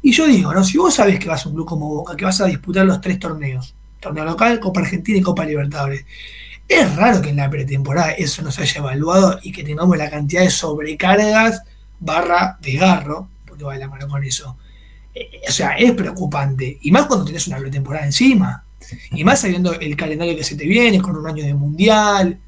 [0.00, 0.64] Y yo digo, ¿no?
[0.64, 3.00] Si vos sabés que vas a un club como Boca, que vas a disputar los
[3.00, 6.06] tres torneos, torneo local, Copa Argentina y Copa Libertadores,
[6.74, 10.10] es raro que en la pretemporada eso no se haya evaluado y que tengamos la
[10.10, 11.62] cantidad de sobrecargas
[11.98, 14.56] barra desgarro, porque va de la mano con eso.
[15.14, 16.78] Eh, o sea, es preocupante.
[16.82, 18.64] Y más cuando tenés una pretemporada encima.
[19.12, 22.38] Y más sabiendo el calendario que se te viene, con un año de mundial.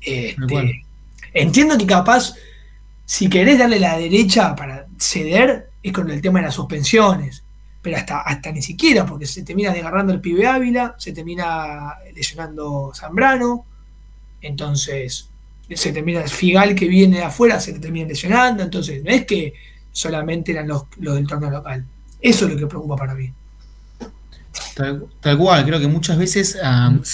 [0.00, 0.84] Este,
[1.32, 2.34] entiendo que capaz,
[3.06, 7.44] si querés darle la derecha para ceder, es con el tema de las suspensiones
[7.84, 12.92] pero hasta, hasta ni siquiera, porque se termina desgarrando el pibe Ávila, se termina lesionando
[12.94, 13.66] Zambrano,
[14.40, 15.28] entonces
[15.68, 19.52] se termina Figal que viene de afuera, se termina lesionando, entonces no es que
[19.92, 21.84] solamente eran los, los del torneo local.
[22.22, 23.30] Eso es lo que preocupa para mí.
[24.74, 26.58] Tal, cual, creo que muchas veces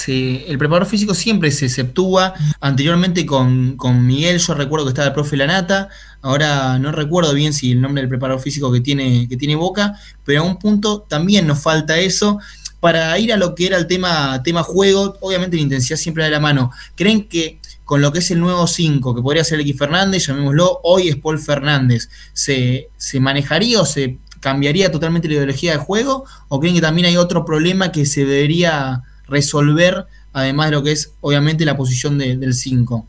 [0.06, 2.34] el preparador físico siempre se exceptúa.
[2.60, 5.88] Anteriormente con, Miguel, yo recuerdo que estaba el profe Lanata,
[6.22, 9.94] ahora no recuerdo bien si el nombre del preparador físico que tiene, que tiene Boca,
[10.24, 12.38] pero a un punto también nos falta eso.
[12.80, 16.30] Para ir a lo que era el tema, tema juego, obviamente la intensidad siempre da
[16.30, 16.70] la mano.
[16.94, 20.80] ¿Creen que con lo que es el nuevo 5, que podría ser X Fernández, llamémoslo,
[20.84, 26.24] hoy es Paul Fernández, ¿se, ¿se manejaría o se cambiaría totalmente la ideología de juego?
[26.48, 30.92] ¿O creen que también hay otro problema que se debería resolver, además de lo que
[30.92, 33.06] es obviamente la posición de, del 5?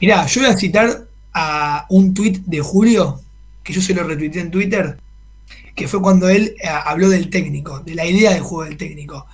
[0.00, 3.20] Mirá, yo voy a citar a un tuit de Julio,
[3.62, 4.98] que yo se lo retuiteé en Twitter,
[5.74, 9.26] que fue cuando él eh, habló del técnico, de la idea del juego del técnico.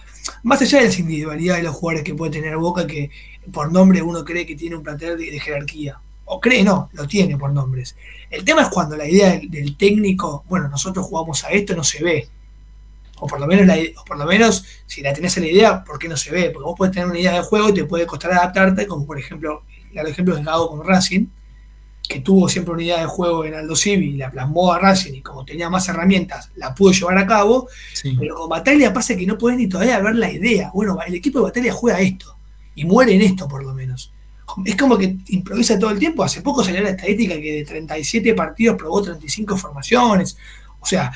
[0.42, 3.10] Más allá de las individualidades de los jugadores que puede tener Boca, que
[3.52, 5.98] por nombre uno cree que tiene un plantel de, jerarquía.
[6.26, 7.96] O cree, no, lo tiene por nombres.
[8.30, 11.82] El tema es cuando la idea del, del técnico, bueno, nosotros jugamos a esto, no
[11.82, 12.28] se ve.
[13.20, 15.84] O por, lo menos la, o por lo menos, si la tenés en la idea,
[15.84, 16.50] ¿por qué no se ve?
[16.50, 19.18] Porque vos puedes tener una idea de juego y te puede costar adaptarte, como por
[19.18, 21.26] ejemplo, el ejemplo de Gago con Racing,
[22.08, 25.20] que tuvo siempre una idea de juego en Aldo Civi, la plasmó a Racing y
[25.20, 27.68] como tenía más herramientas, la pudo llevar a cabo.
[27.92, 28.16] Sí.
[28.18, 30.70] Pero con Batalla pasa que no podés ni todavía ver la idea.
[30.72, 32.36] Bueno, el equipo de Batalla juega esto
[32.74, 34.10] y muere en esto por lo menos.
[34.64, 36.24] Es como que improvisa todo el tiempo.
[36.24, 40.38] Hace poco salió la estadística que de 37 partidos probó 35 formaciones.
[40.80, 41.12] O sea,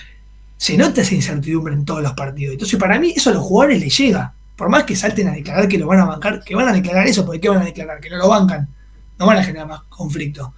[0.59, 2.53] se nota esa incertidumbre en todos los partidos.
[2.53, 4.35] Entonces, para mí, eso a los jugadores les llega.
[4.55, 7.07] Por más que salten a declarar que lo van a bancar, que van a declarar
[7.07, 7.99] eso, porque ¿qué van a declarar?
[8.01, 8.69] Que no lo bancan.
[9.19, 10.53] No van a generar más conflicto.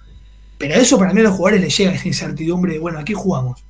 [0.57, 3.63] Pero eso para mí a los jugadores les llega esa incertidumbre de, bueno, aquí jugamos.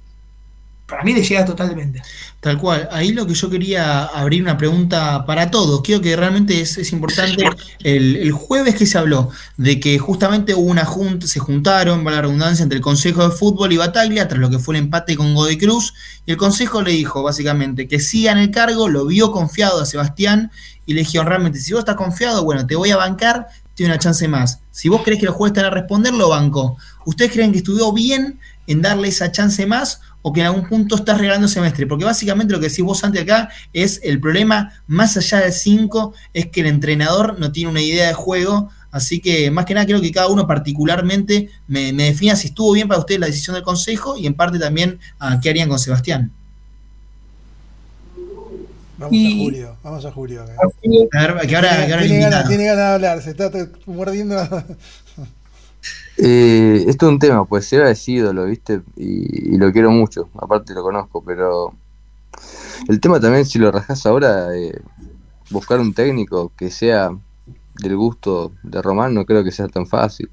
[0.85, 1.99] Para mí les llega totalmente.
[2.39, 2.87] Tal cual.
[2.91, 5.81] Ahí lo que yo quería abrir una pregunta para todos.
[5.83, 7.43] Creo que realmente es, es importante.
[7.79, 12.11] El, el, jueves que se habló de que justamente hubo una junta, se juntaron, va
[12.11, 15.15] la redundancia, entre el Consejo de Fútbol y Bataglia, tras lo que fue el empate
[15.15, 15.95] con Godoy Cruz.
[16.27, 19.87] Y el Consejo le dijo básicamente que siga en el cargo, lo vio confiado a
[19.87, 20.51] Sebastián
[20.85, 23.99] y le dijeron realmente, si vos estás confiado, bueno, te voy a bancar, tiene una
[23.99, 24.61] chance más.
[24.71, 26.77] Si vos crees que los jueces están a responder, lo banco.
[27.05, 30.95] ¿Ustedes creen que estudió bien en darle esa chance más o que en algún punto
[30.95, 31.85] estás regalando semestre?
[31.85, 36.13] Porque básicamente lo que decís vos antes acá es el problema, más allá del 5,
[36.33, 38.69] es que el entrenador no tiene una idea de juego.
[38.91, 42.87] Así que más que nada creo que cada uno particularmente me, defina si estuvo bien
[42.87, 46.31] para ustedes la decisión del consejo y en parte también a qué harían con Sebastián.
[48.97, 49.41] Vamos y...
[49.41, 50.41] a Julio, vamos a Julio.
[50.41, 50.55] A ver,
[51.09, 53.51] que ahora, tiene, que ahora tiene, ganas, tiene, ganas, de hablar, se está
[53.85, 54.35] mordiendo.
[56.17, 58.81] eh, esto es un tema, pues Seba es ídolo, ¿viste?
[58.95, 61.73] Y, y, lo quiero mucho, aparte lo conozco, pero
[62.87, 64.79] el tema también, si lo rajas ahora, eh,
[65.49, 67.11] buscar un técnico que sea
[67.75, 70.29] del gusto de Román no creo que sea tan fácil.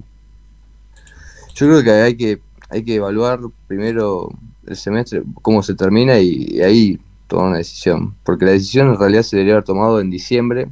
[1.54, 4.30] Yo creo que hay que, hay que evaluar primero
[4.66, 7.00] el semestre, cómo se termina y, y ahí
[7.32, 8.14] tomar una decisión.
[8.24, 10.68] Porque la decisión en realidad se debería haber tomado en diciembre,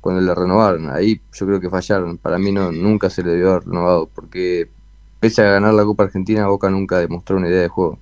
[0.00, 0.88] cuando la renovaron.
[0.90, 2.16] Ahí yo creo que fallaron.
[2.16, 4.70] Para mí no nunca se le debió haber renovado, porque
[5.18, 7.98] pese a ganar la Copa Argentina, Boca nunca demostró una idea de juego.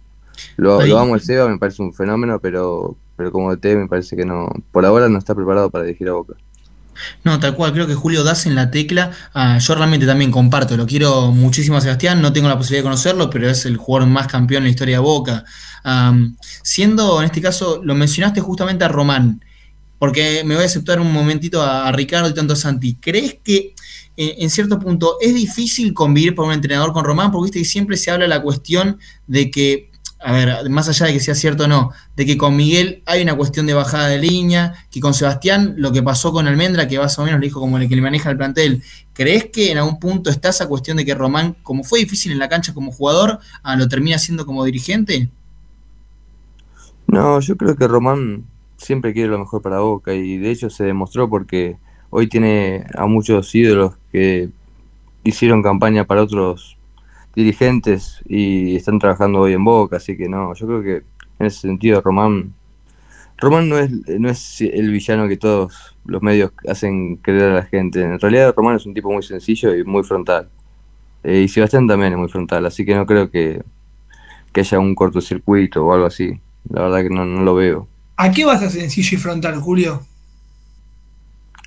[0.57, 4.16] Lo, lo amo el Seba, me parece un fenómeno, pero, pero como DT me parece
[4.16, 6.35] que no, por ahora no está preparado para dirigir a Boca.
[7.25, 9.11] No, tal cual, creo que Julio das en la tecla.
[9.35, 12.91] Ah, yo realmente también comparto, lo quiero muchísimo a Sebastián, no tengo la posibilidad de
[12.91, 15.45] conocerlo, pero es el jugador más campeón en la historia de Boca.
[16.63, 19.45] Siendo, en este caso, lo mencionaste justamente a Román,
[19.99, 22.97] porque me voy a aceptar un momentito a, a Ricardo y tanto a Santi.
[23.01, 23.75] ¿Crees que
[24.17, 27.31] eh, en cierto punto es difícil convivir para un entrenador con Román?
[27.31, 29.88] Porque viste que siempre se habla la cuestión de que
[30.20, 33.22] a ver, más allá de que sea cierto o no, de que con Miguel hay
[33.22, 36.98] una cuestión de bajada de línea, que con Sebastián lo que pasó con Almendra, que
[36.98, 39.78] más o menos le dijo como el que le maneja el plantel, ¿crees que en
[39.78, 42.90] algún punto está esa cuestión de que Román, como fue difícil en la cancha como
[42.90, 45.28] jugador, ah, lo termina siendo como dirigente?
[47.07, 48.44] No, yo creo que Román
[48.76, 51.76] siempre quiere lo mejor para Boca y de hecho se demostró porque
[52.11, 54.50] hoy tiene a muchos ídolos que
[55.24, 56.78] hicieron campaña para otros
[57.38, 60.96] dirigentes y están trabajando hoy en Boca, así que no, yo creo que
[61.38, 62.53] en ese sentido Román
[63.37, 67.62] Román no es, no es el villano que todos los medios hacen creer a la
[67.62, 68.03] gente.
[68.03, 70.48] En realidad Román es un tipo muy sencillo y muy frontal.
[71.22, 73.62] Eh, y Sebastián también es muy frontal, así que no creo que,
[74.53, 76.40] que haya un cortocircuito o algo así.
[76.68, 77.87] La verdad que no, no lo veo.
[78.16, 80.03] ¿A qué vas a sencillo y frontal, Julio?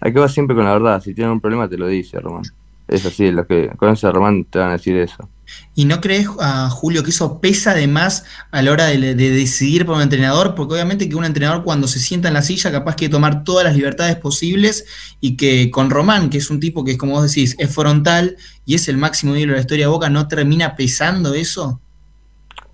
[0.01, 1.01] ¿A qué vas siempre con la verdad?
[1.01, 2.43] Si tienes un problema te lo dice Román.
[2.89, 5.29] Es así, los que conocen a Román te van a decir eso.
[5.73, 9.85] ¿Y no crees, uh, Julio, que eso pesa además a la hora de, de, decidir
[9.85, 10.53] por un entrenador?
[10.53, 13.63] Porque obviamente que un entrenador cuando se sienta en la silla capaz que tomar todas
[13.63, 14.85] las libertades posibles
[15.21, 18.35] y que con Román, que es un tipo que, como vos decís, es frontal
[18.65, 21.79] y es el máximo ídolo de la historia de Boca, ¿no termina pesando eso?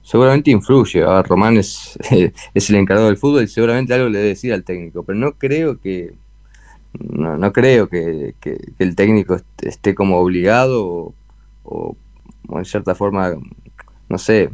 [0.01, 1.03] Seguramente influye.
[1.03, 1.99] A Román es,
[2.53, 5.33] es el encargado del fútbol y seguramente algo le debe decir al técnico, pero no
[5.33, 6.15] creo que
[6.99, 11.13] no, no creo que, que, el técnico esté como obligado
[11.63, 11.95] o
[12.51, 13.33] en cierta forma,
[14.09, 14.49] no sé,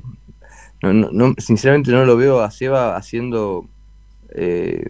[0.84, 3.68] no, no, sinceramente no lo veo a Seba haciendo,
[4.36, 4.86] eh,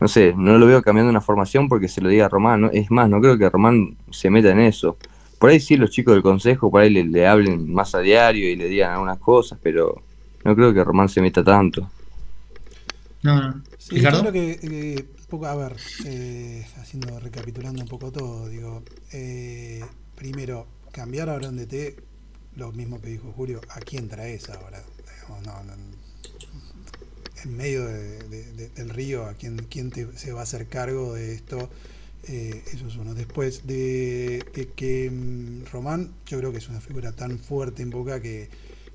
[0.00, 2.60] no sé, no lo veo cambiando una formación porque se lo diga a Román.
[2.62, 2.70] ¿no?
[2.70, 4.96] Es más, no creo que Román se meta en eso.
[5.38, 8.48] Por ahí sí los chicos del consejo, por ahí le, le hablen más a diario
[8.50, 10.02] y le digan algunas cosas, pero
[10.44, 11.90] no creo que Román se meta tanto.
[13.22, 13.64] No, no.
[13.78, 14.18] Sí, ¿Ricardo?
[14.18, 19.96] yo creo que, eh, poco- a ver, eh, haciendo, recapitulando un poco todo, digo, eh,
[20.14, 20.66] primero,
[20.98, 21.94] cambiar ahora en DT,
[22.56, 24.82] lo mismo que dijo Julio, ¿a quién traes ahora?
[25.28, 25.72] No, no,
[27.44, 30.66] en medio de- de- de- del río, ¿a quién, quién te- se va a hacer
[30.66, 31.70] cargo de esto?
[32.26, 33.14] Eh, eso es uno.
[33.14, 38.20] Después de, que mm, Román, yo creo que es una figura tan fuerte en Boca
[38.20, 38.48] que,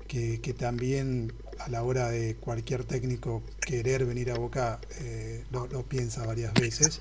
[0.06, 5.66] que, que también a la hora de cualquier técnico querer venir a Boca eh, lo,
[5.68, 7.00] lo piensa varias veces.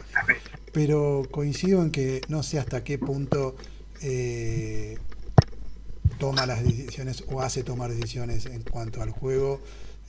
[0.71, 3.57] Pero coincido en que no sé hasta qué punto
[4.01, 4.97] eh,
[6.19, 9.61] toma las decisiones o hace tomar decisiones en cuanto al juego.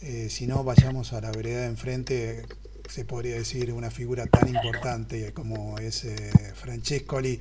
[0.02, 2.46] Eh, si no, vayamos a la vereda de enfrente,
[2.88, 7.40] se podría decir una figura tan importante como es eh, Francescoli,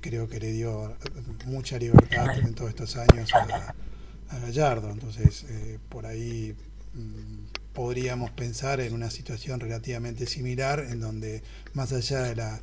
[0.00, 0.94] creo que le dio
[1.46, 3.74] mucha libertad en todos estos años a,
[4.38, 4.90] Gallardo.
[4.90, 5.46] Entonces,
[5.88, 6.54] por ahí
[6.92, 12.60] mm, podríamos pensar en una situación relativamente similar, en donde más allá de, la,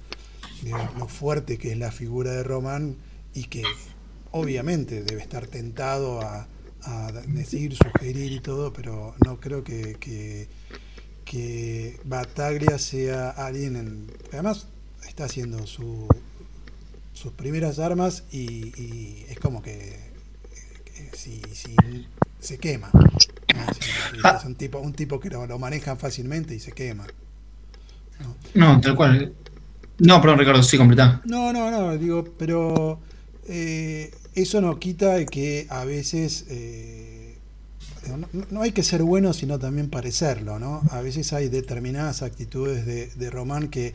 [0.63, 2.95] de lo fuerte que es la figura de Román
[3.33, 3.63] y que
[4.31, 6.47] obviamente debe estar tentado a,
[6.83, 9.97] a decir, sugerir y todo, pero no creo que,
[11.25, 14.67] que, Bataglia sea alguien, en, además
[15.07, 16.07] está haciendo su,
[17.13, 20.09] sus primeras armas y, y es como que,
[21.13, 21.75] si, si
[22.39, 22.89] se quema.
[22.93, 23.01] ¿no?
[24.37, 27.05] Es, un tipo, un tipo que lo, lo manejan fácilmente y se quema.
[28.53, 29.33] No, tal cual.
[29.99, 31.21] No, perdón, Ricardo, sí, completa.
[31.25, 32.99] No, no, no, digo, pero
[33.47, 37.37] eh, eso no quita que a veces eh,
[38.49, 40.81] no, hay que ser bueno, sino también parecerlo, ¿no?
[40.91, 43.93] A veces hay determinadas actitudes de, Román que,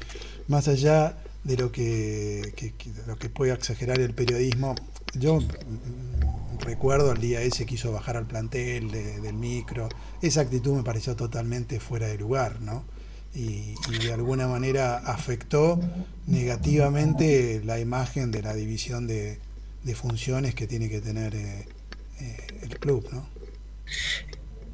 [0.49, 2.73] más allá de lo que,
[3.07, 4.75] lo que puede exagerar el periodismo,
[5.19, 5.39] yo
[6.61, 9.89] recuerdo el día ese que hizo bajar al plantel de- del micro,
[10.23, 12.85] esa actitud me pareció totalmente fuera de lugar, ¿no?
[13.35, 15.81] Y, y de alguna manera afectó
[16.27, 19.39] negativamente la imagen de la división de,
[19.95, 21.67] funciones que tiene que tener eh,
[22.21, 23.27] eh, el club, ¿no?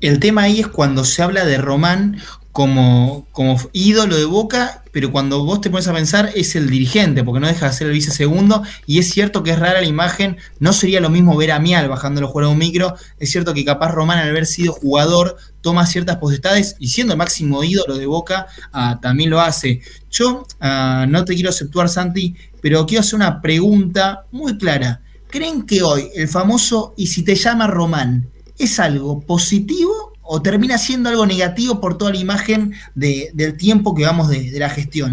[0.01, 2.18] El tema ahí es cuando se habla de Román
[2.52, 7.22] como, como ídolo de Boca, pero cuando vos te pones a pensar es el dirigente,
[7.22, 9.86] porque no deja de ser el vice segundo, y es cierto que es rara la
[9.86, 13.30] imagen, no sería lo mismo ver a Mial bajando los juegos de un micro, es
[13.30, 17.62] cierto que capaz Román al haber sido jugador toma ciertas potestades y siendo el máximo
[17.62, 19.80] ídolo de Boca ah, también lo hace.
[20.10, 25.02] Yo ah, no te quiero aceptar Santi, pero quiero hacer una pregunta muy clara.
[25.28, 30.78] ¿Creen que hoy el famoso y si te llama Román es algo positivo o termina
[30.78, 34.70] siendo algo negativo por toda la imagen de- del tiempo que vamos de, de la
[34.70, 35.12] gestión?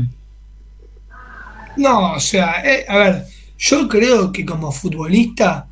[1.76, 3.26] No, o sea, eh, a ver,
[3.58, 5.68] yo creo que como futbolista,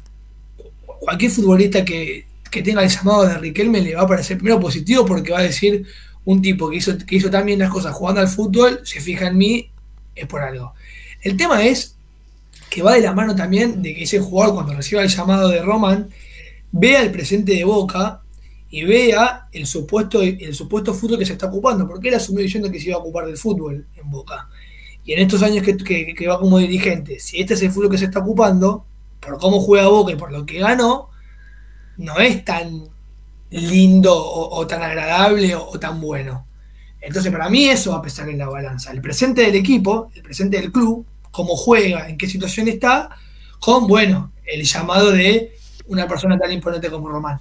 [1.00, 5.06] cualquier futbolista que, que tenga el llamado de Riquelme le va a parecer primero positivo
[5.06, 5.86] porque va a decir
[6.26, 9.28] un tipo que hizo, que hizo tan bien las cosas jugando al fútbol, se fija
[9.28, 9.70] en mí,
[10.16, 10.74] es por algo.
[11.22, 11.96] El tema es
[12.70, 15.62] que va de la mano también de que ese jugador cuando reciba el llamado de
[15.62, 16.10] Roman
[16.72, 18.22] vea el presente de Boca
[18.70, 22.72] y vea el supuesto, el supuesto fútbol que se está ocupando, porque él asumió diciendo
[22.72, 24.50] que se iba a ocupar del fútbol en Boca.
[25.06, 27.98] Y en estos años que, que- va como dirigente, si este es el fútbol que
[27.98, 28.86] se está ocupando,
[29.20, 31.10] por cómo juega Boca y por lo que ganó,
[31.98, 32.90] no es tan
[33.52, 36.48] lindo o, tan agradable o, o tan bueno.
[37.02, 38.92] Entonces, para mí eso va a pesar en la balanza.
[38.92, 43.10] El presente del equipo, el presente del club, cómo juega, en qué situación está,
[43.60, 45.54] con, bueno, el llamado de
[45.88, 47.40] una persona tan imponente como Román.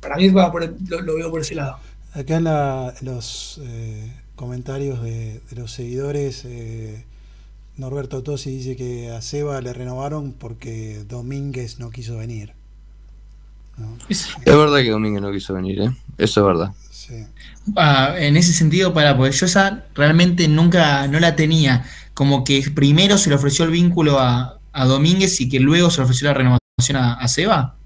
[0.00, 1.78] Para mí va por el- lo, lo veo por ese lado.
[2.14, 7.04] Acá en, la- los eh, comentarios de, de los seguidores, eh,
[7.76, 12.52] Norberto Tosi dice que a Seba le renovaron porque Domínguez no quiso venir.
[13.76, 13.96] ¿no?
[14.08, 15.90] Es- verdad que Domínguez no quiso venir, ¿eh?
[16.18, 16.72] Eso es verdad.
[16.90, 17.24] Sí.
[17.76, 21.84] ah, en ese sentido, para, porque yo esa realmente nunca no la tenía.
[22.14, 25.98] Como que primero se le ofreció el vínculo a, a Domínguez y que luego se
[25.98, 27.76] le ofreció la renovación a, a Seba.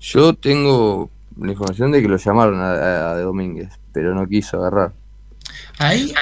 [0.00, 4.58] Yo tengo la información de que lo llamaron a, a- a Domínguez, pero no quiso
[4.58, 4.92] agarrar.
[5.78, 6.12] Ahí,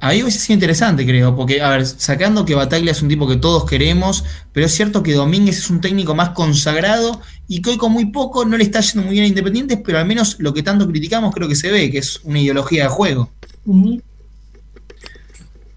[0.00, 3.36] ahí hubiese sido interesante, creo, porque, a ver, sacando que Bataglia es un tipo que
[3.36, 7.76] todos queremos, pero es cierto que Domínguez es un técnico más consagrado y que hoy
[7.78, 10.52] con muy poco no le está yendo muy bien a Independientes, pero al menos lo
[10.54, 13.30] que tanto criticamos creo que se ve, que es una ideología de juego.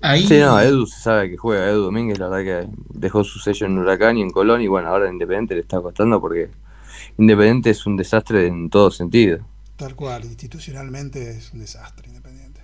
[0.02, 1.68] Ahí, Sí, no, Edu se sabe que juega.
[1.70, 4.90] Edu Domínguez, la verdad que dejó su sello en Huracán y en Colón, y bueno,
[4.90, 6.50] ahora en Independiente le está costando porque
[7.18, 9.46] Independiente es un desastre en todo sentido.
[9.78, 12.62] Tal cual, institucionalmente es un desastre independiente.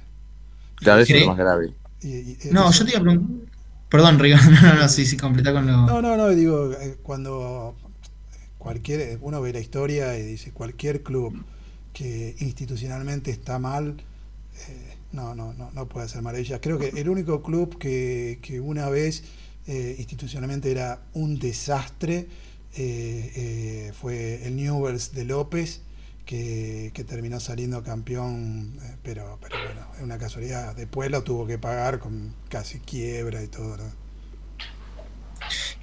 [0.78, 1.74] Claro, eso es lo más grave.
[2.02, 3.48] Y- y- No, yo te iba a preguntar.
[3.90, 5.86] Perdón, Ricardo, no, no, no, sí, sí, completa con lo.
[5.86, 7.76] No, no, no, digo, eh, cuando
[8.58, 11.44] cualquier, uno ve la historia y dice cualquier club
[11.94, 13.98] que institucionalmente está mal,
[14.70, 16.60] eh, no, no, no, no puede hacer maravillas.
[16.62, 19.24] Creo que el único club que, que una vez
[19.68, 22.28] eh, institucionalmente era un desastre
[22.76, 25.82] eh, eh, fue el Newells de López,
[26.26, 30.76] que, terminó saliendo campeón, eh, pero, bueno, es una casualidad.
[30.76, 33.76] Después lo tuvo que pagar con casi quiebra y todo.
[33.76, 33.84] ¿no?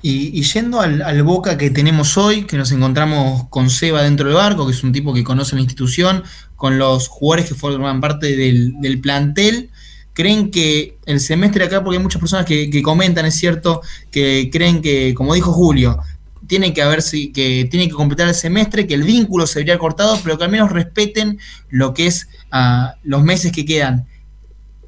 [0.01, 4.28] Y, y yendo al, al Boca que tenemos hoy, que nos encontramos con Seba dentro
[4.28, 6.22] del barco, que es un tipo que conoce la institución,
[6.57, 9.70] con los jugadores que forman parte del, del plantel,
[10.14, 14.80] creen que el semestre acá, porque hay muchas personas que comentan, es cierto, que creen
[14.80, 16.01] que, como dijo Julio,
[16.49, 19.78] tiene que haber si, que tiene que completar el semestre, que el vínculo se debería
[19.78, 21.38] cortado, pero que al menos respeten
[21.68, 24.09] lo que es ah, los meses que quedan.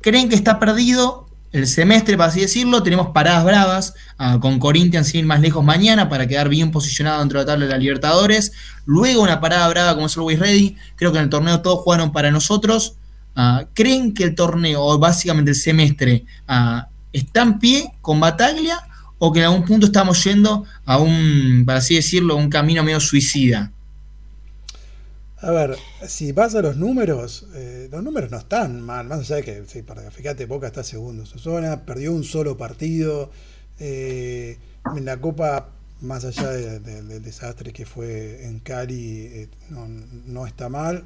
[0.01, 5.09] Creen que está perdido el semestre, para así decirlo, tenemos paradas bravas, ah, con Corinthians
[5.09, 7.79] sin ir más lejos mañana para quedar bien posicionado dentro de la tabla de la
[7.79, 8.53] Libertadores.
[8.87, 10.77] Luego una parada brava como es el Always Ready.
[10.97, 12.97] Creo que en el torneo todos jugaron para nosotros.
[13.37, 16.25] Ah, ¿Creen que el torneo, o básicamente el semestre,
[17.13, 18.81] está en pie con Bataglia
[19.21, 23.01] o que en algún punto estamos yendo a un, para así decirlo, un camino medio
[23.01, 23.73] suicida?
[25.39, 29.37] A ver, si vas a los números, eh, los números no están mal, más allá
[29.37, 33.31] de que, sí, para- fíjate, Boca está segundo zona, perdió un solo partido,
[33.79, 34.59] eh,
[34.93, 35.71] en la Copa,
[36.03, 39.01] más allá de- de- del desastre que fue en Cali,
[39.33, 41.05] eh, no, no está mal.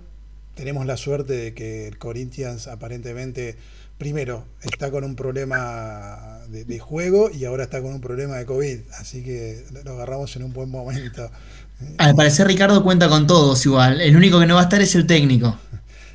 [0.56, 3.56] Tenemos la suerte de que el Corinthians aparentemente,
[3.98, 8.46] primero, está con un problema de, de juego y ahora está con un problema de
[8.46, 11.30] COVID, así que lo agarramos en un buen momento.
[11.98, 14.00] Al parecer Ricardo cuenta con todos igual.
[14.00, 15.58] El único que no va a estar es el técnico.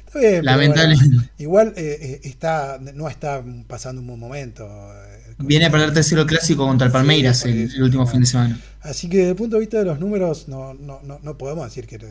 [0.05, 1.15] Está bien, pero Lamentablemente.
[1.15, 4.65] bueno, igual eh, eh, está, no está pasando un buen momento.
[4.95, 8.59] eh, Viene a perder tercero clásico contra el Palmeiras Sí, el, último fin de semana.
[8.81, 11.65] Así que desde el punto de vista de los números, no, no, no, no podemos
[11.65, 12.05] decir que el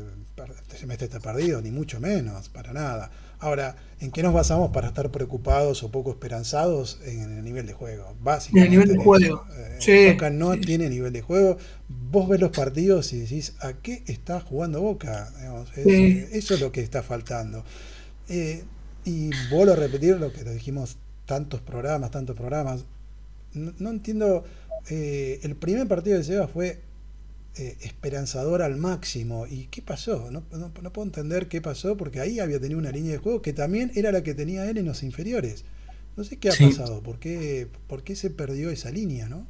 [0.60, 3.10] este semestre está perdido, ni mucho menos, para nada.
[3.40, 6.98] Ahora, ¿en qué nos basamos para estar preocupados o poco esperanzados?
[7.04, 8.14] En el nivel de juego.
[8.20, 8.66] Básicamente.
[8.66, 9.44] En el nivel de juego.
[9.56, 10.10] Eh, sí.
[10.12, 11.56] Boca no tiene nivel de juego.
[11.88, 15.30] Vos ves los partidos y decís, ¿a qué está jugando Boca?
[15.38, 16.24] Digamos, es- Sí.
[16.32, 17.64] Eso es lo que está faltando.
[18.28, 18.64] Eh,
[19.04, 22.84] y vuelvo a repetir lo que lo dijimos tantos programas, tantos programas.
[23.54, 24.44] No, no entiendo.
[24.90, 26.80] eh, el primer partido de Seba fue
[27.56, 29.46] eh, esperanzador al máximo.
[29.48, 30.30] ¿Y qué pasó?
[30.30, 33.42] No, no- no puedo entender qué pasó porque ahí había tenido una línea de juego
[33.42, 35.64] que también era la que tenía él en los inferiores.
[36.16, 36.58] No sé qué ha Sí.
[36.58, 39.46] pasado, por qué, por qué se perdió esa línea, ¿no?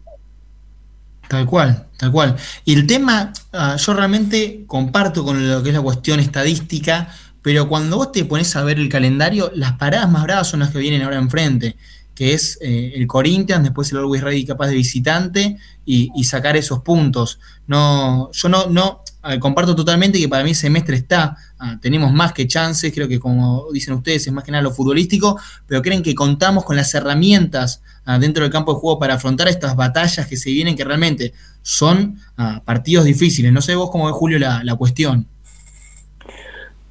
[1.29, 2.37] Tal cual, tal cual.
[2.65, 7.09] Y el tema, ah, yo realmente comparto con lo que es la cuestión estadística,
[7.43, 10.71] pero cuando vos te pones a ver el calendario, las paradas más bravas son las
[10.71, 11.77] que vienen ahora enfrente,
[12.19, 16.81] que es eh, el Corinthians, después el Always Ready capaz de visitante y, sacar esos
[16.81, 17.39] puntos.
[17.69, 22.12] No, yo no, no eh, comparto totalmente que para mí el semestre está, ah, tenemos
[22.12, 25.81] más que chances, creo que como dicen ustedes es más que nada lo futbolístico, pero
[25.81, 29.77] creen que contamos con las herramientas ah, dentro del campo de juego para afrontar estas
[29.77, 33.53] batallas que se vienen, que realmente son ah, partidos difíciles.
[33.53, 35.29] No sé vos cómo ves, Julio, la, la cuestión.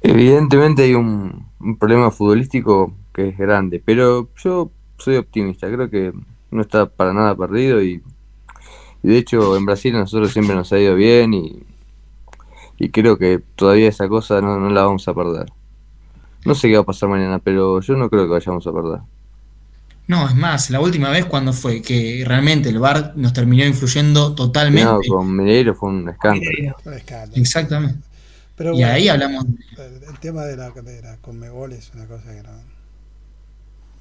[0.00, 6.12] Evidentemente hay un, un problema futbolístico que es grande, pero yo soy optimista, creo que
[6.50, 8.02] no está para nada perdido y,
[9.02, 11.62] y de hecho en Brasil a nosotros siempre nos ha ido bien y,
[12.78, 15.52] y creo que todavía esa cosa no, no la vamos a perder.
[16.44, 19.00] No sé qué va a pasar mañana, pero yo no creo que vayamos a perder.
[20.08, 24.34] No, es más, la última vez cuando fue que realmente el VAR nos terminó influyendo
[24.70, 25.06] No, totalmente.
[25.06, 26.56] con Mineiro fue un escándalo.
[26.56, 26.76] Mineiro.
[26.84, 27.42] Un escándalo.
[27.42, 28.04] Exactamente.
[28.56, 29.46] Pero Y bueno, ahí hablamos.
[29.76, 32.50] el, el tema de la, de la Conmebol es una cosa que no.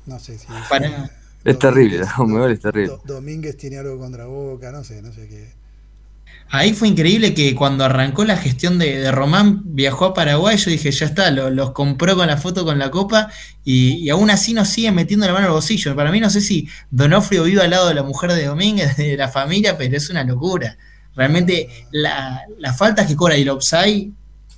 [0.07, 0.47] No sé si.
[0.69, 1.11] Para-
[1.43, 2.87] Es terrible, la Conmebol es terrible.
[2.87, 5.55] Do- Domínguez tiene algo contra Boca, no sé, no sé qué.
[6.49, 10.71] Ahí fue increíble que cuando arrancó la gestión de, de Román, viajó a Paraguay, yo
[10.71, 13.29] dije, ya está, lo- los compró con la foto con la copa
[13.65, 15.95] y, y aún así nos siguen metiendo la mano al bolsillo.
[15.95, 19.17] Para mí no sé si Donofrio vive al lado de la mujer de Domínguez, de
[19.17, 20.77] la familia, pero es una locura.
[21.15, 24.11] Realmente la, las faltas que cobra y el offside,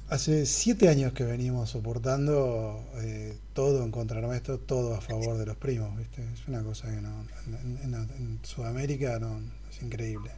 [0.09, 5.45] Hace siete años que venimos soportando eh, todo en contra nuestro, todo a favor de
[5.45, 6.21] los primos, ¿viste?
[6.33, 7.09] Es una cosa que no.
[7.83, 9.37] En, Sudamérica no,
[9.69, 10.31] es increíble.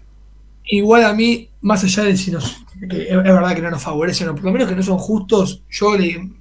[0.65, 2.65] Igual a mí, más allá de si nos.
[2.89, 5.61] que es verdad que no nos favorecen, o por lo menos que no son justos,
[5.69, 6.31] yo le,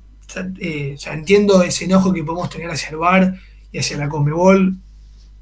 [0.58, 3.34] eh, entiendo ese enojo que podemos tener hacia el VAR
[3.70, 4.78] y hacia la Conmebol,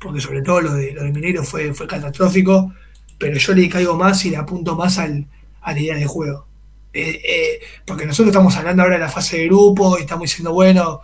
[0.01, 2.75] porque sobre todo lo de, lo de Mineiro fue, fue catastrófico,
[3.17, 5.25] pero yo le caigo más y le apunto más al,
[5.61, 6.49] a la idea de juego.
[6.93, 10.53] Eh, eh, porque nosotros estamos hablando ahora de la fase de grupo y estamos diciendo,
[10.53, 11.03] bueno,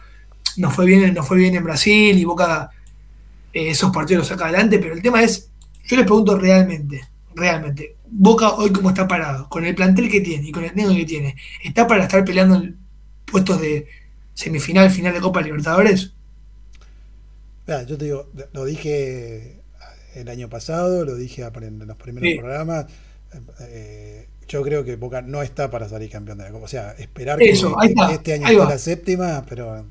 [0.56, 2.70] no fue bien, no fue bien en Brasil y Boca
[3.52, 5.50] eh, esos partidos los saca adelante, pero el tema es,
[5.86, 7.02] yo les pregunto realmente,
[7.34, 10.94] realmente, Boca hoy como está parado, con el plantel que tiene y con el negro
[10.94, 12.76] que tiene, ¿está para estar peleando en
[13.24, 13.86] puestos de
[14.34, 16.12] semifinal, final de Copa Libertadores?
[17.66, 19.62] yo te digo, lo dije
[20.14, 22.86] el año pasado, lo dije en los primeros programas.
[23.60, 26.66] Eh, yo creo que Boca no está para salir campeón de la Copa.
[26.66, 29.86] O sea, esperar que, este año esté la séptima, pero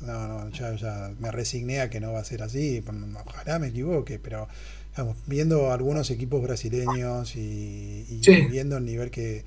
[0.00, 2.84] no, no, ya, me resigné a que no va a ser así.
[3.24, 4.48] Ojalá me equivoque, pero
[4.90, 8.20] estamos viendo algunos equipos brasileños y,
[8.50, 9.44] viendo el nivel que,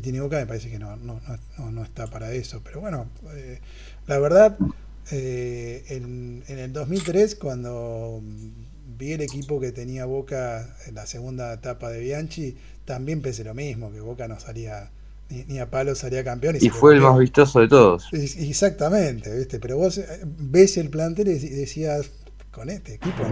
[0.00, 1.20] tiene Boca, me parece que no, no,
[1.58, 2.62] no, está para eso.
[2.64, 3.60] Pero bueno, eh,
[4.06, 4.56] la verdad,
[5.10, 8.22] eh, en, en el 2003, cuando
[8.98, 13.54] vi el equipo que tenía Boca en la segunda etapa de Bianchi, también pensé lo
[13.54, 14.90] mismo, que Boca no salía
[15.48, 16.56] ni, a palo salía campeón.
[16.60, 18.08] Y, fue el más vistoso de todos.
[18.12, 19.58] Exactamente, ¿viste?
[19.58, 22.10] Pero vos eh, ves el plantel y decías,
[22.52, 23.24] con este equipo,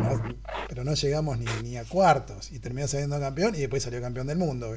[0.68, 4.38] pero no llegamos ni, a cuartos y terminó saliendo campeón y después salió campeón del
[4.38, 4.74] mundo.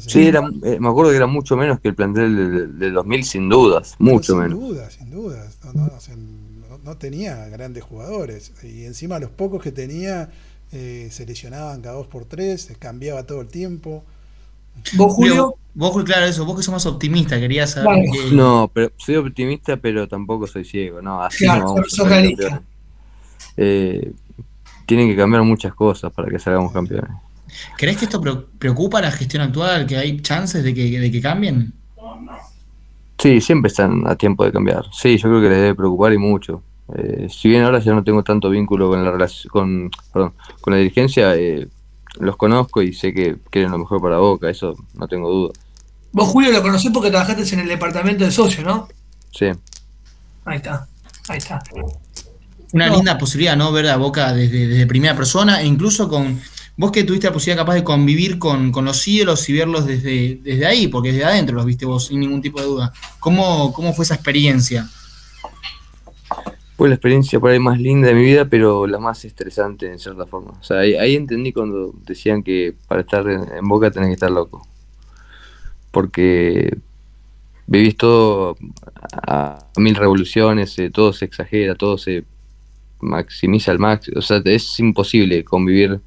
[0.00, 3.48] sí, era, eh, me acuerdo que era mucho menos que el plantel del, 2000, sin
[3.48, 4.58] dudas, mucho menos.
[4.58, 5.58] Sin dudas, sin dudas.
[5.74, 10.30] No, no, tenía grandes jugadores y encima los pocos que tenía
[10.72, 14.02] eh, se lesionaban cada dos por tres, cambiaba todo el tiempo.
[14.94, 15.56] ¿Vos, Julio?
[15.78, 18.02] Vos, claro, eso, vos que sos más optimista, querías saber.
[18.32, 21.22] No, pero soy optimista, pero tampoco soy ciego, ¿no?
[21.22, 22.62] Así no vamos a
[23.58, 24.12] eh,
[24.86, 27.10] tienen que cambiar muchas cosas para que salgamos campeones.
[27.76, 28.22] ¿Crees que esto
[28.58, 29.86] preocupa a la gestión actual?
[29.86, 31.74] ¿Que hay chances de que, de que cambien?
[33.18, 34.86] Sí, siempre están a tiempo de cambiar.
[34.92, 36.62] Sí, yo creo que les debe preocupar y mucho.
[36.94, 40.72] Eh, si bien ahora ya no tengo tanto vínculo con la relación, con, perdón, con
[40.72, 41.68] la dirigencia, eh,
[42.18, 45.52] los conozco y sé que quieren lo mejor para Boca, eso no tengo duda.
[46.16, 48.88] Vos, Julio, lo conocés porque trabajaste en el departamento de socio, ¿no?
[49.32, 49.48] Sí.
[50.46, 50.88] Ahí está,
[51.28, 51.62] ahí está.
[52.72, 53.70] Una linda posibilidad, ¿no?
[53.70, 56.40] Ver a Boca desde, primera persona e incluso con
[56.78, 60.64] vos que tuviste la posibilidad capaz de convivir con, los ídolos y verlos desde, desde
[60.64, 62.94] ahí, porque desde adentro los viste vos sin ningún tipo de duda.
[63.18, 64.88] ¿Cómo, cómo fue esa experiencia?
[66.78, 69.98] fue la experiencia por ahí más linda de mi vida, pero la más estresante en
[69.98, 70.52] cierta forma.
[70.58, 74.66] O sea, ahí, entendí cuando decían que para estar en, Boca tenés que estar loco.
[75.90, 76.76] Porque
[77.66, 78.56] vivís todo
[79.12, 82.24] a, mil revoluciones, eh, todo se exagera, todo se
[83.00, 84.18] maximiza al máximo.
[84.18, 86.00] O sea, es imposible convivir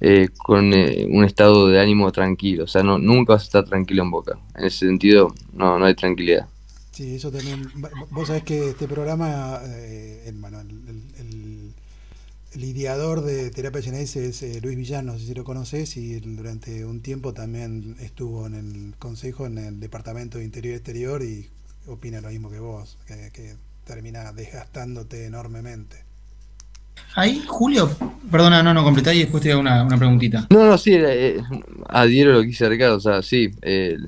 [0.00, 2.64] eh, con eh, un estado de ánimo tranquilo.
[2.64, 4.38] O sea, no, nunca vas a estar tranquilo en Boca.
[4.54, 6.46] En ese sentido, no, no hay tranquilidad.
[6.90, 7.68] Sí, eso también.
[8.10, 10.44] Vos sabés que este programa, eh, el,
[11.18, 11.72] el,
[12.62, 16.84] ideador de Terapia Genesis es eh, Luis Villano, no sé si lo conoces, y durante
[16.84, 21.48] un tiempo también estuvo en el consejo, en el Departamento de Interior y Exterior, y
[21.86, 25.96] opina lo mismo que vos, que, termina desgastándote enormemente.
[27.16, 27.90] Ahí, Julio,
[28.30, 30.46] perdona, no, no, completá y después te hago una, una preguntita.
[30.48, 31.42] No, no, sí, eh,
[31.88, 33.98] adhiero a lo que dice Ricardo, o sea, sí, eh,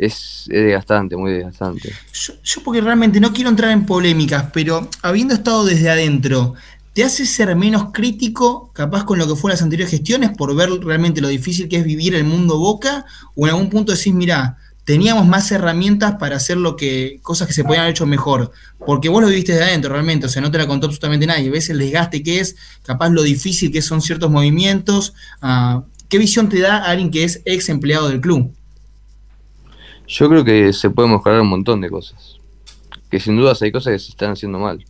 [0.00, 1.92] es, desgastante, muy desgastante.
[2.12, 6.54] Yo, porque realmente no quiero entrar en polémicas, pero habiendo estado desde adentro,
[6.92, 10.70] ¿te hace ser menos crítico capaz con lo que fueron las anteriores gestiones por ver
[10.82, 13.04] realmente lo difícil que es vivir el mundo boca?
[13.36, 17.54] ¿O en algún punto decís, mira, teníamos más herramientas para hacer lo que, cosas que
[17.54, 18.52] se podían haber hecho mejor?
[18.84, 21.50] Porque vos lo viviste desde adentro realmente, o sea, no te la contó absolutamente nadie.
[21.50, 25.14] Ves el desgaste que es, capaz lo difícil que son ciertos movimientos.
[25.40, 28.52] Ah, ¿Qué visión te da alguien que es ex empleado del club?
[30.08, 32.38] Yo creo que se puede mejorar un montón de cosas.
[33.08, 34.84] Que sin dudas hay cosas que se están haciendo mal.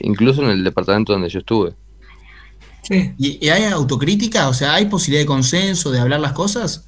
[0.00, 1.74] Incluso en el departamento donde yo estuve.
[2.82, 3.14] Sí.
[3.18, 4.48] ¿Y, hay autocrítica?
[4.48, 6.86] O sea, ¿hay posibilidad de consenso, de hablar las cosas?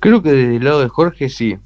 [0.00, 1.56] Creo que del lado de Jorge sí.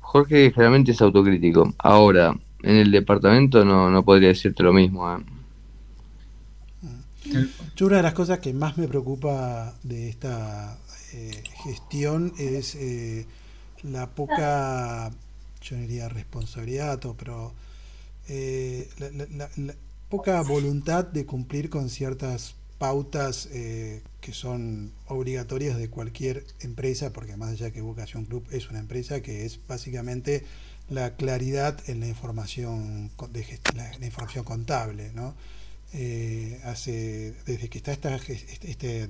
[0.00, 1.74] Jorge generalmente es autocrítico.
[1.78, 5.10] Ahora, en el departamento no, no podría decirte lo mismo.
[5.10, 5.24] ¿eh?
[7.76, 10.78] Yo una de las cosas que más me preocupa de esta
[11.12, 13.26] eh, gestión es eh,
[13.82, 15.10] la poca,
[15.62, 17.52] yo diría responsabilidad, pero
[18.28, 18.88] eh,
[19.56, 19.74] la,
[20.08, 27.50] poca voluntad de cumplir con ciertas pautas que son obligatorias de cualquier empresa, porque más
[27.50, 30.44] allá que Vocación Club es una empresa que es básicamente
[30.88, 35.34] la claridad en la información de la, información contable, ¿no?
[36.64, 39.08] hace desde que está esta, este, este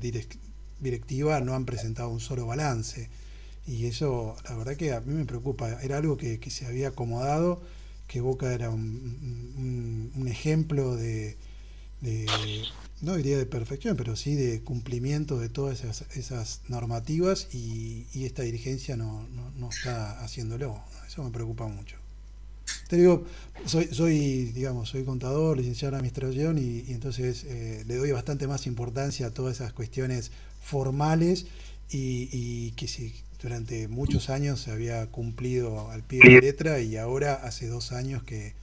[0.81, 3.09] directiva no han presentado un solo balance.
[3.67, 5.83] Y eso, la verdad que a mí me preocupa.
[5.83, 7.61] Era algo que, se había acomodado,
[8.09, 11.37] que Boca era un, ejemplo de,
[13.01, 18.97] no diría de perfección, pero sí de cumplimiento de todas esas, normativas y, esta dirigencia
[18.97, 20.83] no, no, no está haciéndolo.
[21.07, 21.97] Eso me preocupa mucho.
[22.89, 23.25] te digo,
[23.67, 28.67] soy, digamos, soy contador, licenciado en administración y, y entonces eh, le doy bastante más
[28.67, 30.31] importancia a todas esas cuestiones
[30.63, 31.47] formales
[31.91, 36.81] y, y que si durante muchos años se había cumplido al pie de la letra
[36.81, 38.55] y ahora hace dos años que,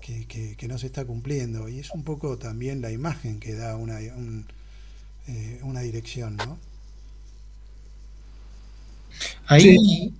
[0.00, 1.68] que, que- que no se está cumpliendo.
[1.68, 4.46] Y es un poco también la imagen que da una, un,
[5.28, 6.58] eh, una dirección, ¿no?
[9.46, 10.12] Ahí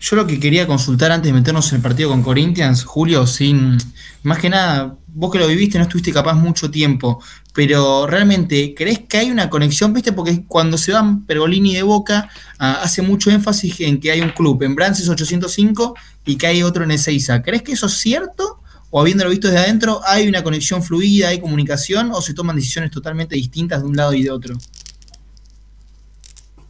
[0.00, 3.78] yo lo que quería consultar antes de meternos en el partido con Corinthians, Julio, sin
[4.22, 7.22] más que nada, vos que lo viviste no estuviste capaz mucho tiempo,
[7.54, 9.94] pero realmente, ¿crees que hay una conexión?
[9.94, 10.12] ¿Viste?
[10.12, 14.28] Porque cuando se van Pergolini de Boca, ah, hace mucho énfasis en que hay un
[14.30, 15.94] club en Brances 805
[16.26, 17.42] y que hay otro en Ezeiza.
[17.42, 18.60] ¿Crees que eso es cierto?
[18.90, 22.90] ¿O habiéndolo visto desde adentro, hay una conexión fluida, hay comunicación o se toman decisiones
[22.90, 24.54] totalmente distintas de un lado y de otro?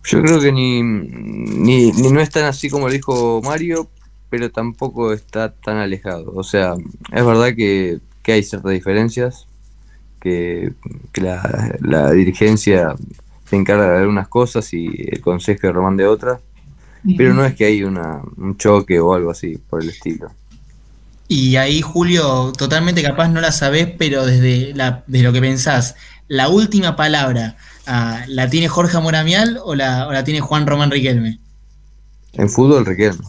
[0.05, 3.91] Yo creo que ni, ni, ni no es tan así como lo dijo Mario,
[4.31, 6.33] pero tampoco está tan alejado.
[6.37, 6.75] O sea,
[7.13, 9.47] es verdad que, que hay ciertas diferencias,
[10.21, 10.73] que,
[11.13, 12.97] que la, la dirigencia
[13.49, 16.41] se encarga de algunas cosas y el consejo de Román de otras,
[17.17, 20.33] pero no es que hay una, un choque o algo así por el estilo.
[21.29, 25.95] Y ahí, Julio, totalmente capaz no la sabés, pero desde, la, desde lo que pensás,
[26.27, 27.57] la última palabra,
[27.87, 31.39] ah, ¿la tiene Jorge Moramial o la, o la tiene Juan Román Riquelme?
[32.33, 33.25] En fútbol, Riquelme.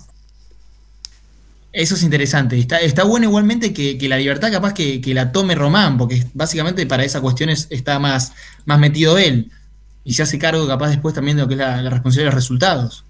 [1.74, 2.58] Eso es interesante.
[2.58, 6.24] Está, está bueno igualmente que, que la libertad capaz que, que la tome Román, porque
[6.34, 8.34] básicamente para esas cuestiones está más,
[8.66, 9.52] más metido él.
[10.04, 12.36] Y se hace cargo capaz después también de lo que es la, la responsabilidad de
[12.36, 13.04] los resultados.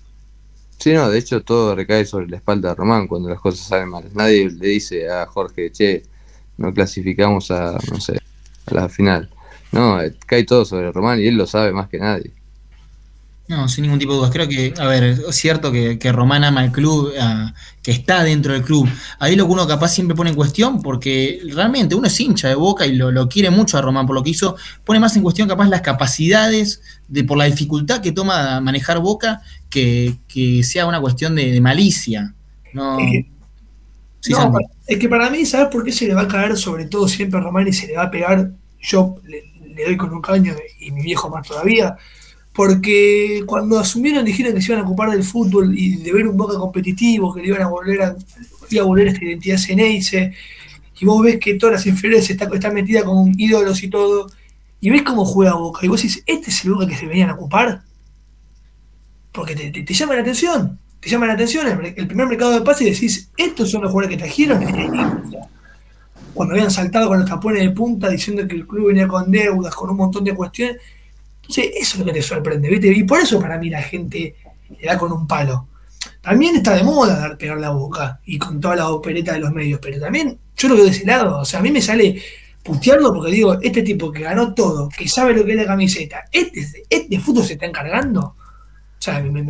[0.80, 3.90] Sí, no, de hecho todo recae sobre la espalda de Román cuando las cosas salen
[3.90, 4.06] mal.
[4.14, 6.04] Nadie le dice a Jorge, che,
[6.58, 8.20] no clasificamos a, no sé,
[8.66, 9.30] a la final.
[9.72, 12.32] No, eh, cae todo sobre Román y él lo sabe más que nadie.
[13.48, 14.32] No, sin ningún tipo de dudas.
[14.32, 17.14] Creo que, a ver, es cierto que, que Román ama el club,
[17.82, 18.90] que está dentro del club.
[19.20, 22.56] Ahí lo que uno capaz siempre pone en cuestión, porque realmente uno es hincha de
[22.56, 25.24] boca y lo, lo quiere mucho a Román por lo que hizo, pone más en
[25.24, 30.86] cuestión capaz las capacidades, de por la dificultad que toma manejar boca, que, que sea
[30.86, 32.34] una cuestión de, de malicia.
[32.74, 33.26] No, Es que-
[34.20, 34.66] Sí, no, Santi.
[34.66, 37.08] pa- es que para mí, ¿sabes por qué se le va a caer sobre todo
[37.08, 38.52] siempre a Román y se le va a pegar?
[38.82, 39.44] Yo le,
[39.74, 41.96] le doy con un caño y mi viejo más todavía.
[42.58, 46.36] Porque cuando asumieron dijeron que se iban a ocupar del fútbol y de ver un
[46.36, 48.16] Boca competitivo, que le iban a volver a,
[48.72, 50.34] iba a volver esta identidad Ceneice,
[51.00, 54.32] y vos ves que todas las inferiores está, están metidas con ídolos y todo,
[54.82, 57.30] y ves cómo juega Boca, y vos decís, ¿este es el Boca que se venían
[57.30, 57.84] a ocupar?
[59.32, 62.90] Porque te, llama la atención, te llama la atención el, primer mercado de pase y
[62.90, 64.66] decís, estos son los jugadores que trajeron.
[66.34, 69.76] Cuando habían saltado con los tapones de punta diciendo que el club venía con deudas,
[69.76, 70.78] con un montón de cuestiones.
[71.50, 72.88] Eso es lo que te sorprende, ¿viste?
[72.88, 74.36] Y por eso para mí la gente
[74.80, 75.68] le da con un palo.
[76.22, 79.52] También está de moda dar pegar la boca y con toda la opereta de los
[79.52, 81.40] medios, pero también yo lo veo de ese lado.
[81.40, 82.22] O sea, a mí me sale
[82.64, 86.26] putearlo porque digo, este tipo que ganó todo, que sabe lo que es la camiseta,
[86.32, 88.22] este, este fútbol se está encargando.
[88.22, 88.36] O
[89.00, 89.42] sea, me-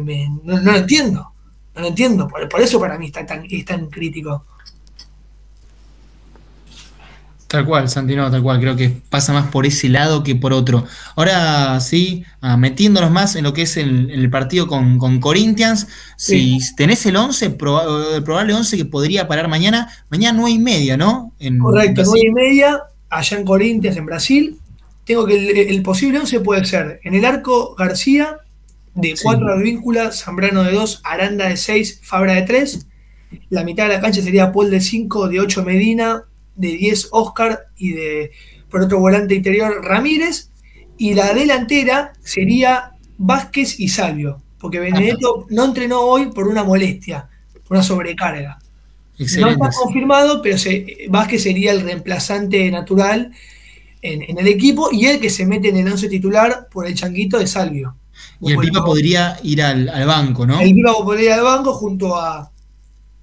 [0.43, 1.31] no, lo entiendo.
[1.75, 2.27] No lo entiendo.
[2.27, 4.45] Por, eso para mí está es tan crítico.
[7.47, 8.59] Tal cual, Santino, tal cual.
[8.59, 10.85] Creo que pasa más por ese lado que por otro.
[11.15, 15.87] Ahora sí, ah, metiéndonos más en lo que es el, el partido con, con Corinthians,
[16.17, 20.59] si tenés el 11, proba- el probable 11 que podría parar mañana, mañana 9 y
[20.59, 21.31] media, ¿no?
[21.39, 22.13] En Correcto, Brasil.
[22.25, 22.79] nueve y media,
[23.09, 24.57] allá en Corinthians, en Brasil.
[25.05, 28.39] Tengo que el, el posible 11 puede ser en el arco García,
[28.93, 29.23] de Sí.
[29.23, 32.87] 4 Advíncula, Zambrano de 2, Aranda de 6, Fabra de 3.
[33.51, 36.23] La mitad de la cancha sería Paul de 5, de 8 Medina,
[36.57, 38.31] de 10 Oscar y de
[38.69, 40.51] por otro volante interior Ramírez.
[40.97, 47.29] Y la delantera sería Vázquez y Salvio, porque Benedetto no entrenó hoy por una molestia,
[47.67, 48.59] por una sobrecarga.
[49.19, 53.31] No está confirmado, pero se, Vázquez sería el reemplazante natural
[54.01, 56.93] en, en el equipo y el que se mete en el once titular por el
[56.93, 57.95] changuito de Salvio.
[58.41, 60.59] Y el Pipa podría ir al, al banco, ¿no?
[60.59, 62.51] El Pipa podría ir al banco junto a,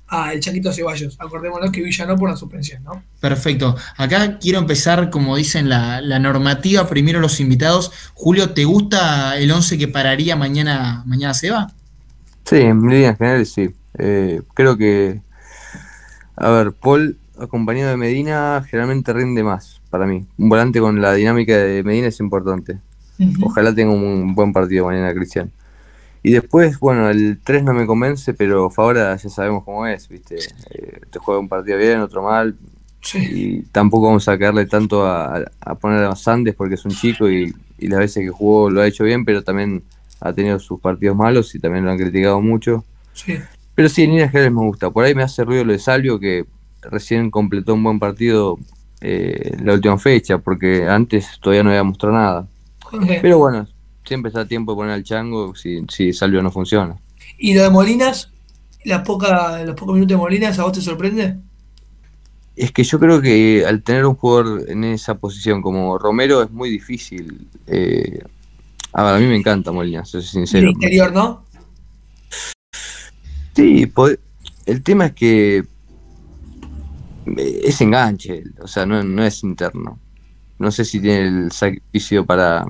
[0.08, 1.16] a el changuito Ceballos.
[1.18, 3.02] Acordémonos que Villa no por la suspensión, ¿no?
[3.20, 3.76] Perfecto.
[3.96, 7.92] Acá quiero empezar, como dicen la, la normativa, primero los invitados.
[8.14, 11.72] Julio, ¿te gusta el 11 que pararía mañana, mañana Seba?
[12.44, 13.70] Sí, en líneas generales sí.
[13.98, 15.20] Eh, creo que,
[16.36, 20.26] a ver, Paul acompañado de Medina generalmente rinde más para mí.
[20.38, 22.78] Un volante con la dinámica de Medina es importante.
[23.42, 25.50] Ojalá tenga un buen partido mañana, Cristian.
[26.26, 30.36] Y después, bueno, el 3 no me convence, pero Fabra ya sabemos cómo es, ¿viste?
[30.70, 32.56] Eh, te juega un partido bien, otro mal.
[33.02, 33.18] Sí.
[33.30, 37.30] Y tampoco vamos a caerle tanto a, a poner a Sandes porque es un chico
[37.30, 39.82] y, y las veces que jugó lo ha hecho bien, pero también
[40.20, 42.86] ha tenido sus partidos malos y también lo han criticado mucho.
[43.12, 43.36] Sí.
[43.74, 44.90] Pero sí, en líneas generales me gusta.
[44.90, 46.46] Por ahí me hace ruido lo de Salvio, que
[46.80, 48.58] recién completó un buen partido
[49.02, 52.48] eh, la última fecha, porque antes todavía no había mostrado nada.
[52.82, 53.18] Jorge.
[53.20, 53.68] Pero bueno,
[54.04, 56.96] siempre está a tiempo de poner al chango si, si Salvio no funciona.
[57.38, 58.30] ¿Y lo de Molinas?
[58.84, 61.36] La poca, los pocos minutos de Molinas, ¿a vos te sorprende?
[62.56, 66.50] Es que yo creo que al tener un jugador en esa posición como Romero es
[66.50, 67.48] muy difícil.
[67.66, 68.20] Eh,
[68.92, 70.70] a, mí me encanta Molina, soy El sincero.
[70.70, 71.44] interior, ¿no?
[73.56, 73.90] Sí,
[74.66, 75.64] el tema es que
[77.36, 79.98] eh, es enganche, o sea, no, no es interno.
[80.58, 82.64] No sé si tiene el sacrificio para...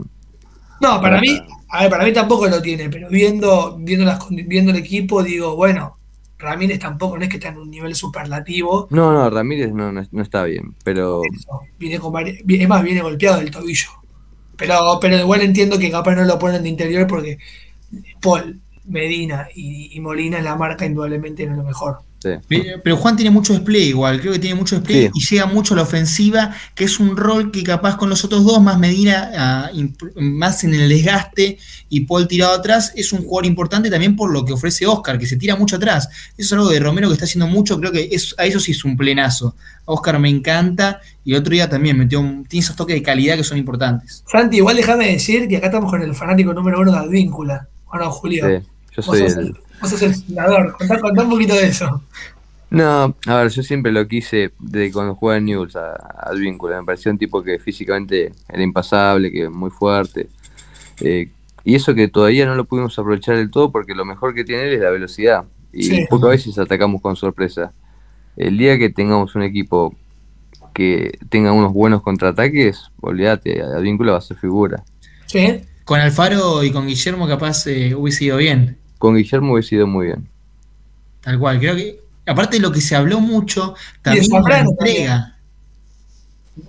[0.85, 4.71] No, para mí, a ver, para mí tampoco lo tiene, pero viendo, viendo, las, viendo
[4.71, 5.97] el equipo, digo, bueno,
[6.37, 8.87] Ramírez tampoco, no es que está en un nivel superlativo.
[8.91, 13.01] No, no, Ramírez no, no, no está bien, pero Eso, viene con es más, viene
[13.01, 13.89] golpeado del tobillo.
[14.59, 17.39] Pero, pero igual entiendo que capaz no lo ponen de interior porque
[18.21, 22.01] Paul, Medina y, y Molina la marca indudablemente no es lo mejor.
[22.49, 25.21] Pero pero Juan tiene mucho despliegue igual, creo que tiene mucho despliegue Sí.
[25.31, 28.45] y llega mucho a la ofensiva, que es un rol que capaz con los otros
[28.45, 29.71] dos, más Medina, ah,
[30.17, 31.59] más en el desgaste
[31.89, 35.27] y Paul tirado atrás, es un jugador importante también por lo que ofrece Oscar, que
[35.27, 36.09] se tira mucho atrás.
[36.37, 38.73] Eso es algo de Romero que está haciendo mucho, creo que es, a eso sí
[38.73, 39.55] es un plenazo.
[39.87, 43.03] A Oscar me encanta y el otro día también metió un- tiene esos toques de
[43.03, 44.25] calidad que son importantes.
[44.31, 47.69] Santi, igual déjame decir que acá estamos con el fanático número uno de Advíncula.
[47.87, 48.47] ¿O no, Julio?
[48.49, 48.67] sí,
[48.97, 49.55] yo soy el...
[49.85, 50.77] vos sos el fundador.
[50.79, 52.03] Contá, contá un poquito de eso.
[52.71, 56.81] No, a ver, yo siempre lo quise desde cuando jugaba en News a, a Advíncula.
[56.81, 60.29] Me pareció un tipo que físicamente era impasable, que muy fuerte.
[61.01, 61.31] Eh,
[61.63, 64.65] y eso que todavía no lo pudimos aprovechar del todo porque lo mejor que tiene
[64.65, 65.45] él es la velocidad.
[65.73, 66.07] Y Sí.
[66.11, 67.73] pocas veces atacamos con sorpresa.
[68.37, 69.95] El día que tengamos un equipo
[70.73, 74.83] que tenga unos buenos contraataques, olvídate, Advíncula va a ser figura.
[75.27, 75.61] ¿Sí?
[75.85, 78.79] Con Alfaro y con Guillermo capaz eh, hubiese ido bien.
[79.05, 80.27] Con Guillermo hubiese ido muy bien.
[81.21, 85.37] Tal cual, creo que, aparte de lo que se habló mucho, también la Zambrano entrega.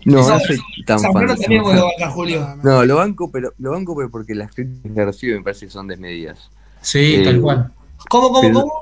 [0.03, 2.55] No, Esa- no soy tan fan Zambrano de también lo banca, Julio.
[2.61, 5.71] No, lo banco, pero lo banco pero porque las críticas que recibe me parece que
[5.71, 6.49] son desmedidas.
[6.81, 7.71] Sí, Eh, tal cual.
[8.09, 8.73] ¿Cómo, cómo, Pero- cómo?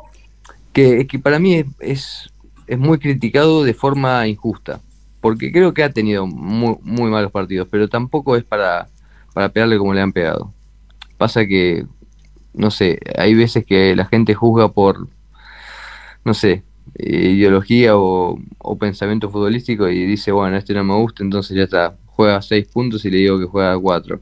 [0.72, 2.30] que, que para mí es, es,
[2.66, 4.80] es muy criticado de forma injusta,
[5.22, 8.89] porque creo que ha tenido muy, muy malos partidos, pero tampoco es para,
[9.32, 10.51] para pegarle como le han pegado.
[11.20, 11.86] Pasa que,
[12.54, 15.08] no sé, hay veces que la gente juzga por,
[16.24, 16.64] no sé,
[16.95, 18.39] eh, ideología o,
[18.80, 23.06] pensamiento futbolístico y dice, bueno, este no me gusta, entonces ya está, juega seis puntos
[23.06, 24.22] y le digo que juega cuatro.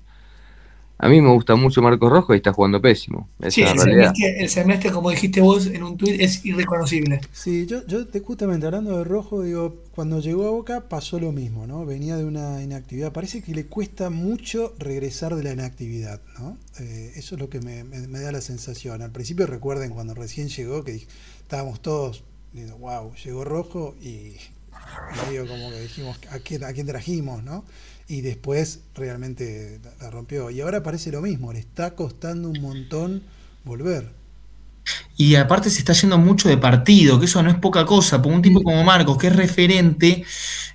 [1.02, 3.30] A mí me gusta mucho Marcos Rojo y está jugando pésimo.
[3.42, 4.16] Esa Sí, es el la realidad.
[4.16, 7.22] semestre, el semestre, como dijiste vos en un tuit, es irreconocible.
[7.34, 11.32] Sí, yo, yo te- justamente hablando de Rojo, digo, cuando llegó a Boca pasó lo
[11.32, 11.86] mismo, ¿no?
[11.86, 13.14] Venía de una inactividad.
[13.14, 16.58] Parece que le cuesta mucho regresar de la inactividad, ¿no?
[16.80, 19.02] Eh, eso es lo que me, me- me da la sensación.
[19.02, 20.96] Al principio recuerden cuando recién llegó que
[21.42, 24.34] estábamos todos, diciendo, wow, llegó Rojo y
[25.26, 27.66] medio como que dijimos, ¿a quién, a quién trajimos, no?
[28.08, 30.50] Y después realmente la, la rompió.
[30.50, 33.24] Y ahora parece lo mismo, le está costando un montón
[33.64, 34.12] volver.
[35.18, 38.34] Y aparte se está yendo mucho de partido, que eso no es poca cosa, por
[38.34, 40.24] un tipo como Marcos, que es referente,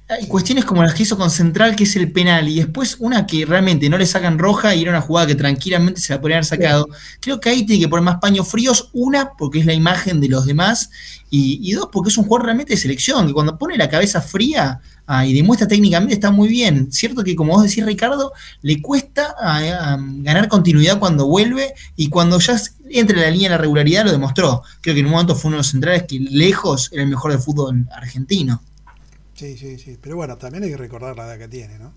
[0.09, 3.27] hay cuestiones como las que hizo con Central, que es el penal, y después una
[3.27, 6.39] que realmente no le sacan roja y era una jugada que tranquilamente se la podrían
[6.39, 6.89] haber sacado.
[7.21, 10.29] Creo que ahí tiene que poner más paños fríos, una, porque es la imagen de
[10.29, 10.91] los demás,
[11.29, 14.23] y, y dos, porque es un jugador realmente de selección, que cuando pone la cabeza
[14.23, 16.93] fría ah, y demuestra técnicamente está muy bien.
[16.93, 18.33] Cierto que, como vos decís, Ricardo,
[18.63, 23.49] le cuesta ah, ah, ganar continuidad cuando vuelve y cuando ya entra en la línea
[23.49, 24.63] de la regularidad lo demostró.
[24.81, 27.33] Creo que en un momento fue uno de los centrales que lejos era el mejor
[27.33, 28.63] del fútbol argentino.
[29.37, 29.99] Sí, sí, sí.
[30.01, 31.93] Pero bueno, también hay que recordar la edad que tiene, ¿no?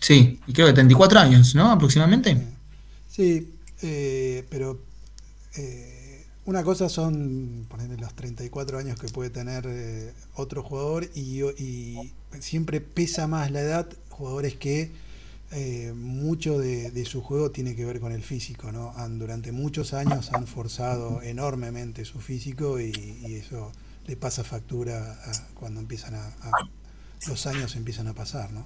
[0.00, 1.70] Sí, y creo que 34 años, ¿no?
[1.70, 2.36] Aproximadamente.
[3.08, 4.78] Sí, eh, pero
[5.56, 11.42] eh, una cosa son ponerle los 34 años que puede tener eh, otro jugador y,
[11.62, 14.90] y siempre pesa más la edad, jugadores que
[15.52, 18.92] eh, mucho de, de su juego tiene que ver con el físico, ¿no?
[18.96, 22.92] Han, durante muchos años han forzado enormemente su físico y,
[23.26, 23.72] y eso
[24.06, 26.58] le pasa factura a- cuando empiezan a, a-
[27.26, 28.64] los años empiezan a pasar, ¿no?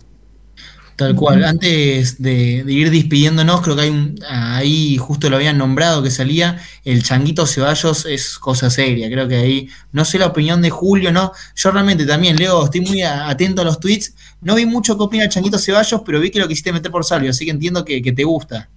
[0.97, 1.45] Tal cual.
[1.45, 6.11] Antes de, de ir despidiéndonos, creo que hay un, ahí justo lo habían nombrado que
[6.11, 9.11] salía, el Changuito Ceballos es cosa seria.
[9.11, 11.33] Creo que ahí, no sé la opinión de Julio, ¿no?
[11.57, 14.15] Yo realmente también, Leo, estoy muy a- atento a los tweets.
[14.41, 17.05] No vi mucho que opina el Changuito Ceballos, pero vi que lo quisiste meter por
[17.05, 18.71] Salvio, así que entiendo que, que te gusta.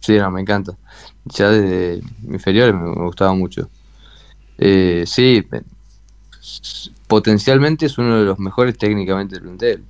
[0.00, 0.76] Sí, no, me encanta.
[1.24, 3.70] Ya desde inferiores me, me gustaba mucho.
[4.58, 5.42] Eh, sí,
[7.06, 9.84] potencialmente es uno de los mejores técnicamente del plantel.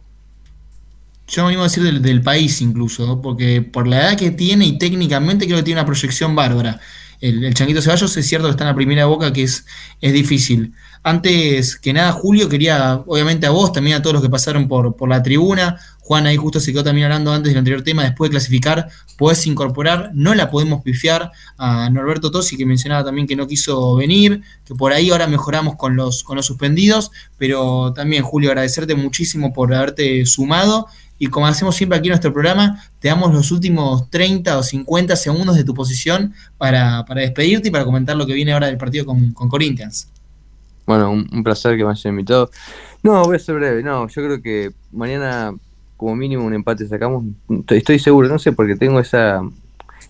[1.26, 4.78] Yo me animo a decir del, país incluso, porque por la edad que tiene y
[4.78, 6.80] técnicamente creo que tiene una proyección bárbara.
[7.20, 9.66] el, el Changuito Ceballos, es cierto que está en la primera boca, que es,
[10.00, 10.72] es difícil.
[11.02, 14.96] Antes que nada, Julio, quería, obviamente a vos, también a todos los que pasaron por,
[14.96, 15.78] por la tribuna.
[16.08, 18.88] Juan ahí justo se quedó también hablando antes del anterior tema, después de clasificar,
[19.18, 23.94] podés incorporar, no la podemos pifiar a Norberto Tosi, que mencionaba también que no quiso
[23.96, 28.94] venir, que por ahí ahora mejoramos con los, con los suspendidos, pero también, Julio, agradecerte
[28.94, 30.86] muchísimo por haberte sumado.
[31.18, 35.14] Y como hacemos siempre aquí en nuestro programa, te damos los últimos 30 o 50
[35.14, 38.78] segundos de tu posición para, para despedirte y para comentar lo que viene ahora del
[38.78, 40.08] partido con, con Corinthians.
[40.86, 42.50] Bueno, un, un, placer que me hayan invitado.
[43.02, 43.82] No, voy a ser breve.
[43.82, 45.52] No, yo creo que mañana,
[45.98, 47.24] como mínimo, un empate sacamos.
[47.68, 49.42] Estoy seguro, no sé, porque tengo esa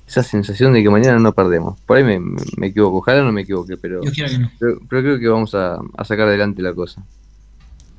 [0.07, 1.78] esa sensación de que mañana no perdemos.
[1.80, 2.20] Por ahí me,
[2.57, 4.51] me, equivoco, ojalá no me equivoque, pero, no.
[4.59, 7.03] pero, pero, creo que vamos a, a sacar adelante la cosa.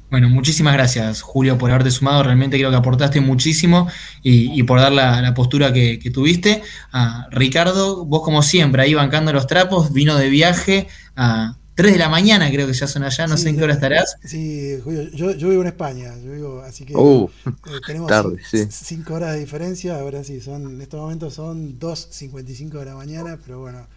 [0.10, 2.24] Bueno, muchísimas gracias, Julio, por haberte sumado.
[2.24, 3.88] Realmente creo que aportaste muchísimo
[4.24, 6.64] y, y por dar la, la postura que, que tuviste.
[6.92, 12.00] Uh, Ricardo, vos como siempre, ahí bancando los trapos, vino de viaje a 3 de
[12.00, 14.18] la mañana, creo que ya son allá, no sí, sé en qué hora estarás.
[14.24, 17.52] Sí, Julio, yo, yo, vivo en España, yo vivo, así que uh, eh,
[17.86, 19.04] tenemos 5 sí.
[19.10, 20.00] horas de diferencia.
[20.00, 23.88] Ahora sí, son en estos momentos son 2.55 de la mañana, pero bueno,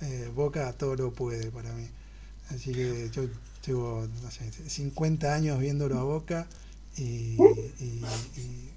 [0.00, 1.86] eh, Boca todo lo puede para mí.
[2.50, 3.22] Así que yo
[3.66, 6.48] Llevo, no sé, 50 años viéndolo a Boca
[6.96, 7.36] y,
[7.80, 8.02] y,
[8.36, 8.72] y,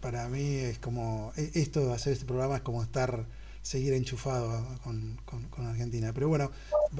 [0.00, 3.26] para mí es como, e, esto de hacer este programa es como estar,
[3.62, 6.12] seguir enchufado con, con, con, Argentina.
[6.12, 6.50] Pero bueno,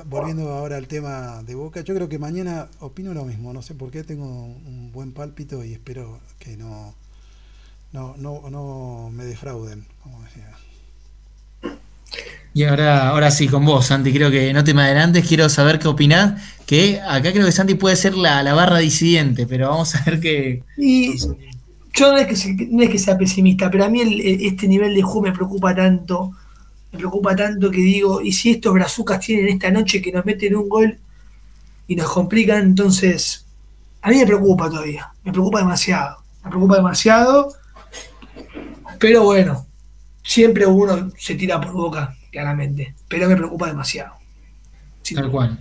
[0.06, 3.74] volviendo ahora al tema de Boca, yo creo que mañana opino lo mismo, no sé
[3.74, 6.94] por qué, tengo un buen pálpito y espero que no,
[7.92, 10.50] no, no, no me defrauden, como decía.
[12.54, 15.78] Y ahora, ahora sí, con vos, Santi, creo que no te me adelantes, quiero saber
[15.78, 19.94] qué opinás, que acá creo que Santi puede ser la, la barra disidente, pero vamos
[19.94, 20.62] a ver qué...
[20.76, 21.16] Y
[21.94, 24.68] yo no es, que sea, no es que sea pesimista, pero a mí el, este
[24.68, 26.32] nivel de juego me preocupa tanto,
[26.92, 30.54] me preocupa tanto que digo, y si estos brazucas tienen esta noche que nos meten
[30.56, 30.98] un gol
[31.86, 33.46] y nos complican, entonces
[34.02, 37.54] a mí me preocupa todavía, me preocupa demasiado, me preocupa demasiado,
[38.98, 39.66] pero bueno,
[40.22, 44.14] siempre uno se tira por boca claramente, pero me preocupa demasiado.
[45.02, 45.58] Sí, Tal cual.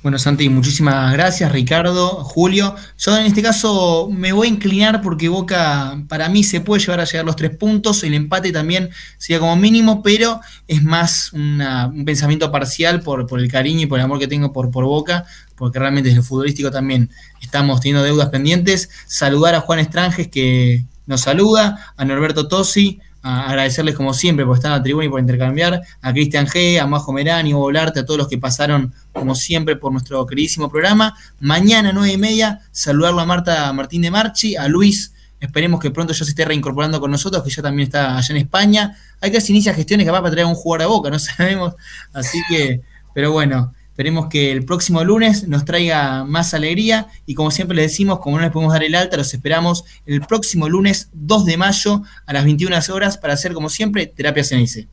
[0.00, 2.76] Bueno, Santi, muchísimas gracias, Ricardo, Julio.
[2.98, 7.00] Yo en este caso me voy a inclinar porque Boca para mí se puede llevar
[7.00, 11.88] a llegar los tres puntos, el empate también sería como mínimo, pero es más una,
[11.88, 15.24] un pensamiento parcial por, el cariño y por el amor que tengo por, por Boca,
[15.56, 18.90] porque realmente desde el futbolístico también estamos teniendo deudas pendientes.
[19.08, 24.56] Saludar a Juan Estranges que nos saluda, a Norberto Tosi, a agradecerles como siempre por
[24.56, 28.00] estar en la tribuna y por intercambiar, a Cristian G, a Majo Merani, Hugo Blarte,
[28.00, 31.14] a todos los que pasaron como siempre por nuestro queridísimo programa.
[31.40, 36.12] Mañana, nueve y media, saludarlo a Marta Martín de Marchi, a Luis, esperemos que pronto
[36.12, 38.96] ya se esté reincorporando con nosotros, que ya también está allá en España.
[39.20, 41.74] Hay que hacer inicia gestiones capaz para traer a un jugador a boca, no sabemos.
[42.12, 42.80] Así que,
[43.14, 47.90] pero bueno, Esperemos que el próximo lunes nos traiga más alegría y como siempre les
[47.90, 51.56] decimos, como no les podemos dar el alta, los esperamos el próximo lunes 2 de
[51.56, 54.86] mayo a las 21 horas para hacer como siempre terapia CNIC.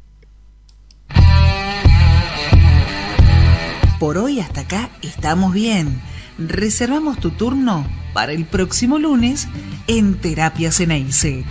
[3.99, 6.01] Por hoy hasta acá estamos bien.
[6.39, 9.47] Reservamos tu turno para el próximo lunes
[9.86, 11.45] en Terapia Ceneice.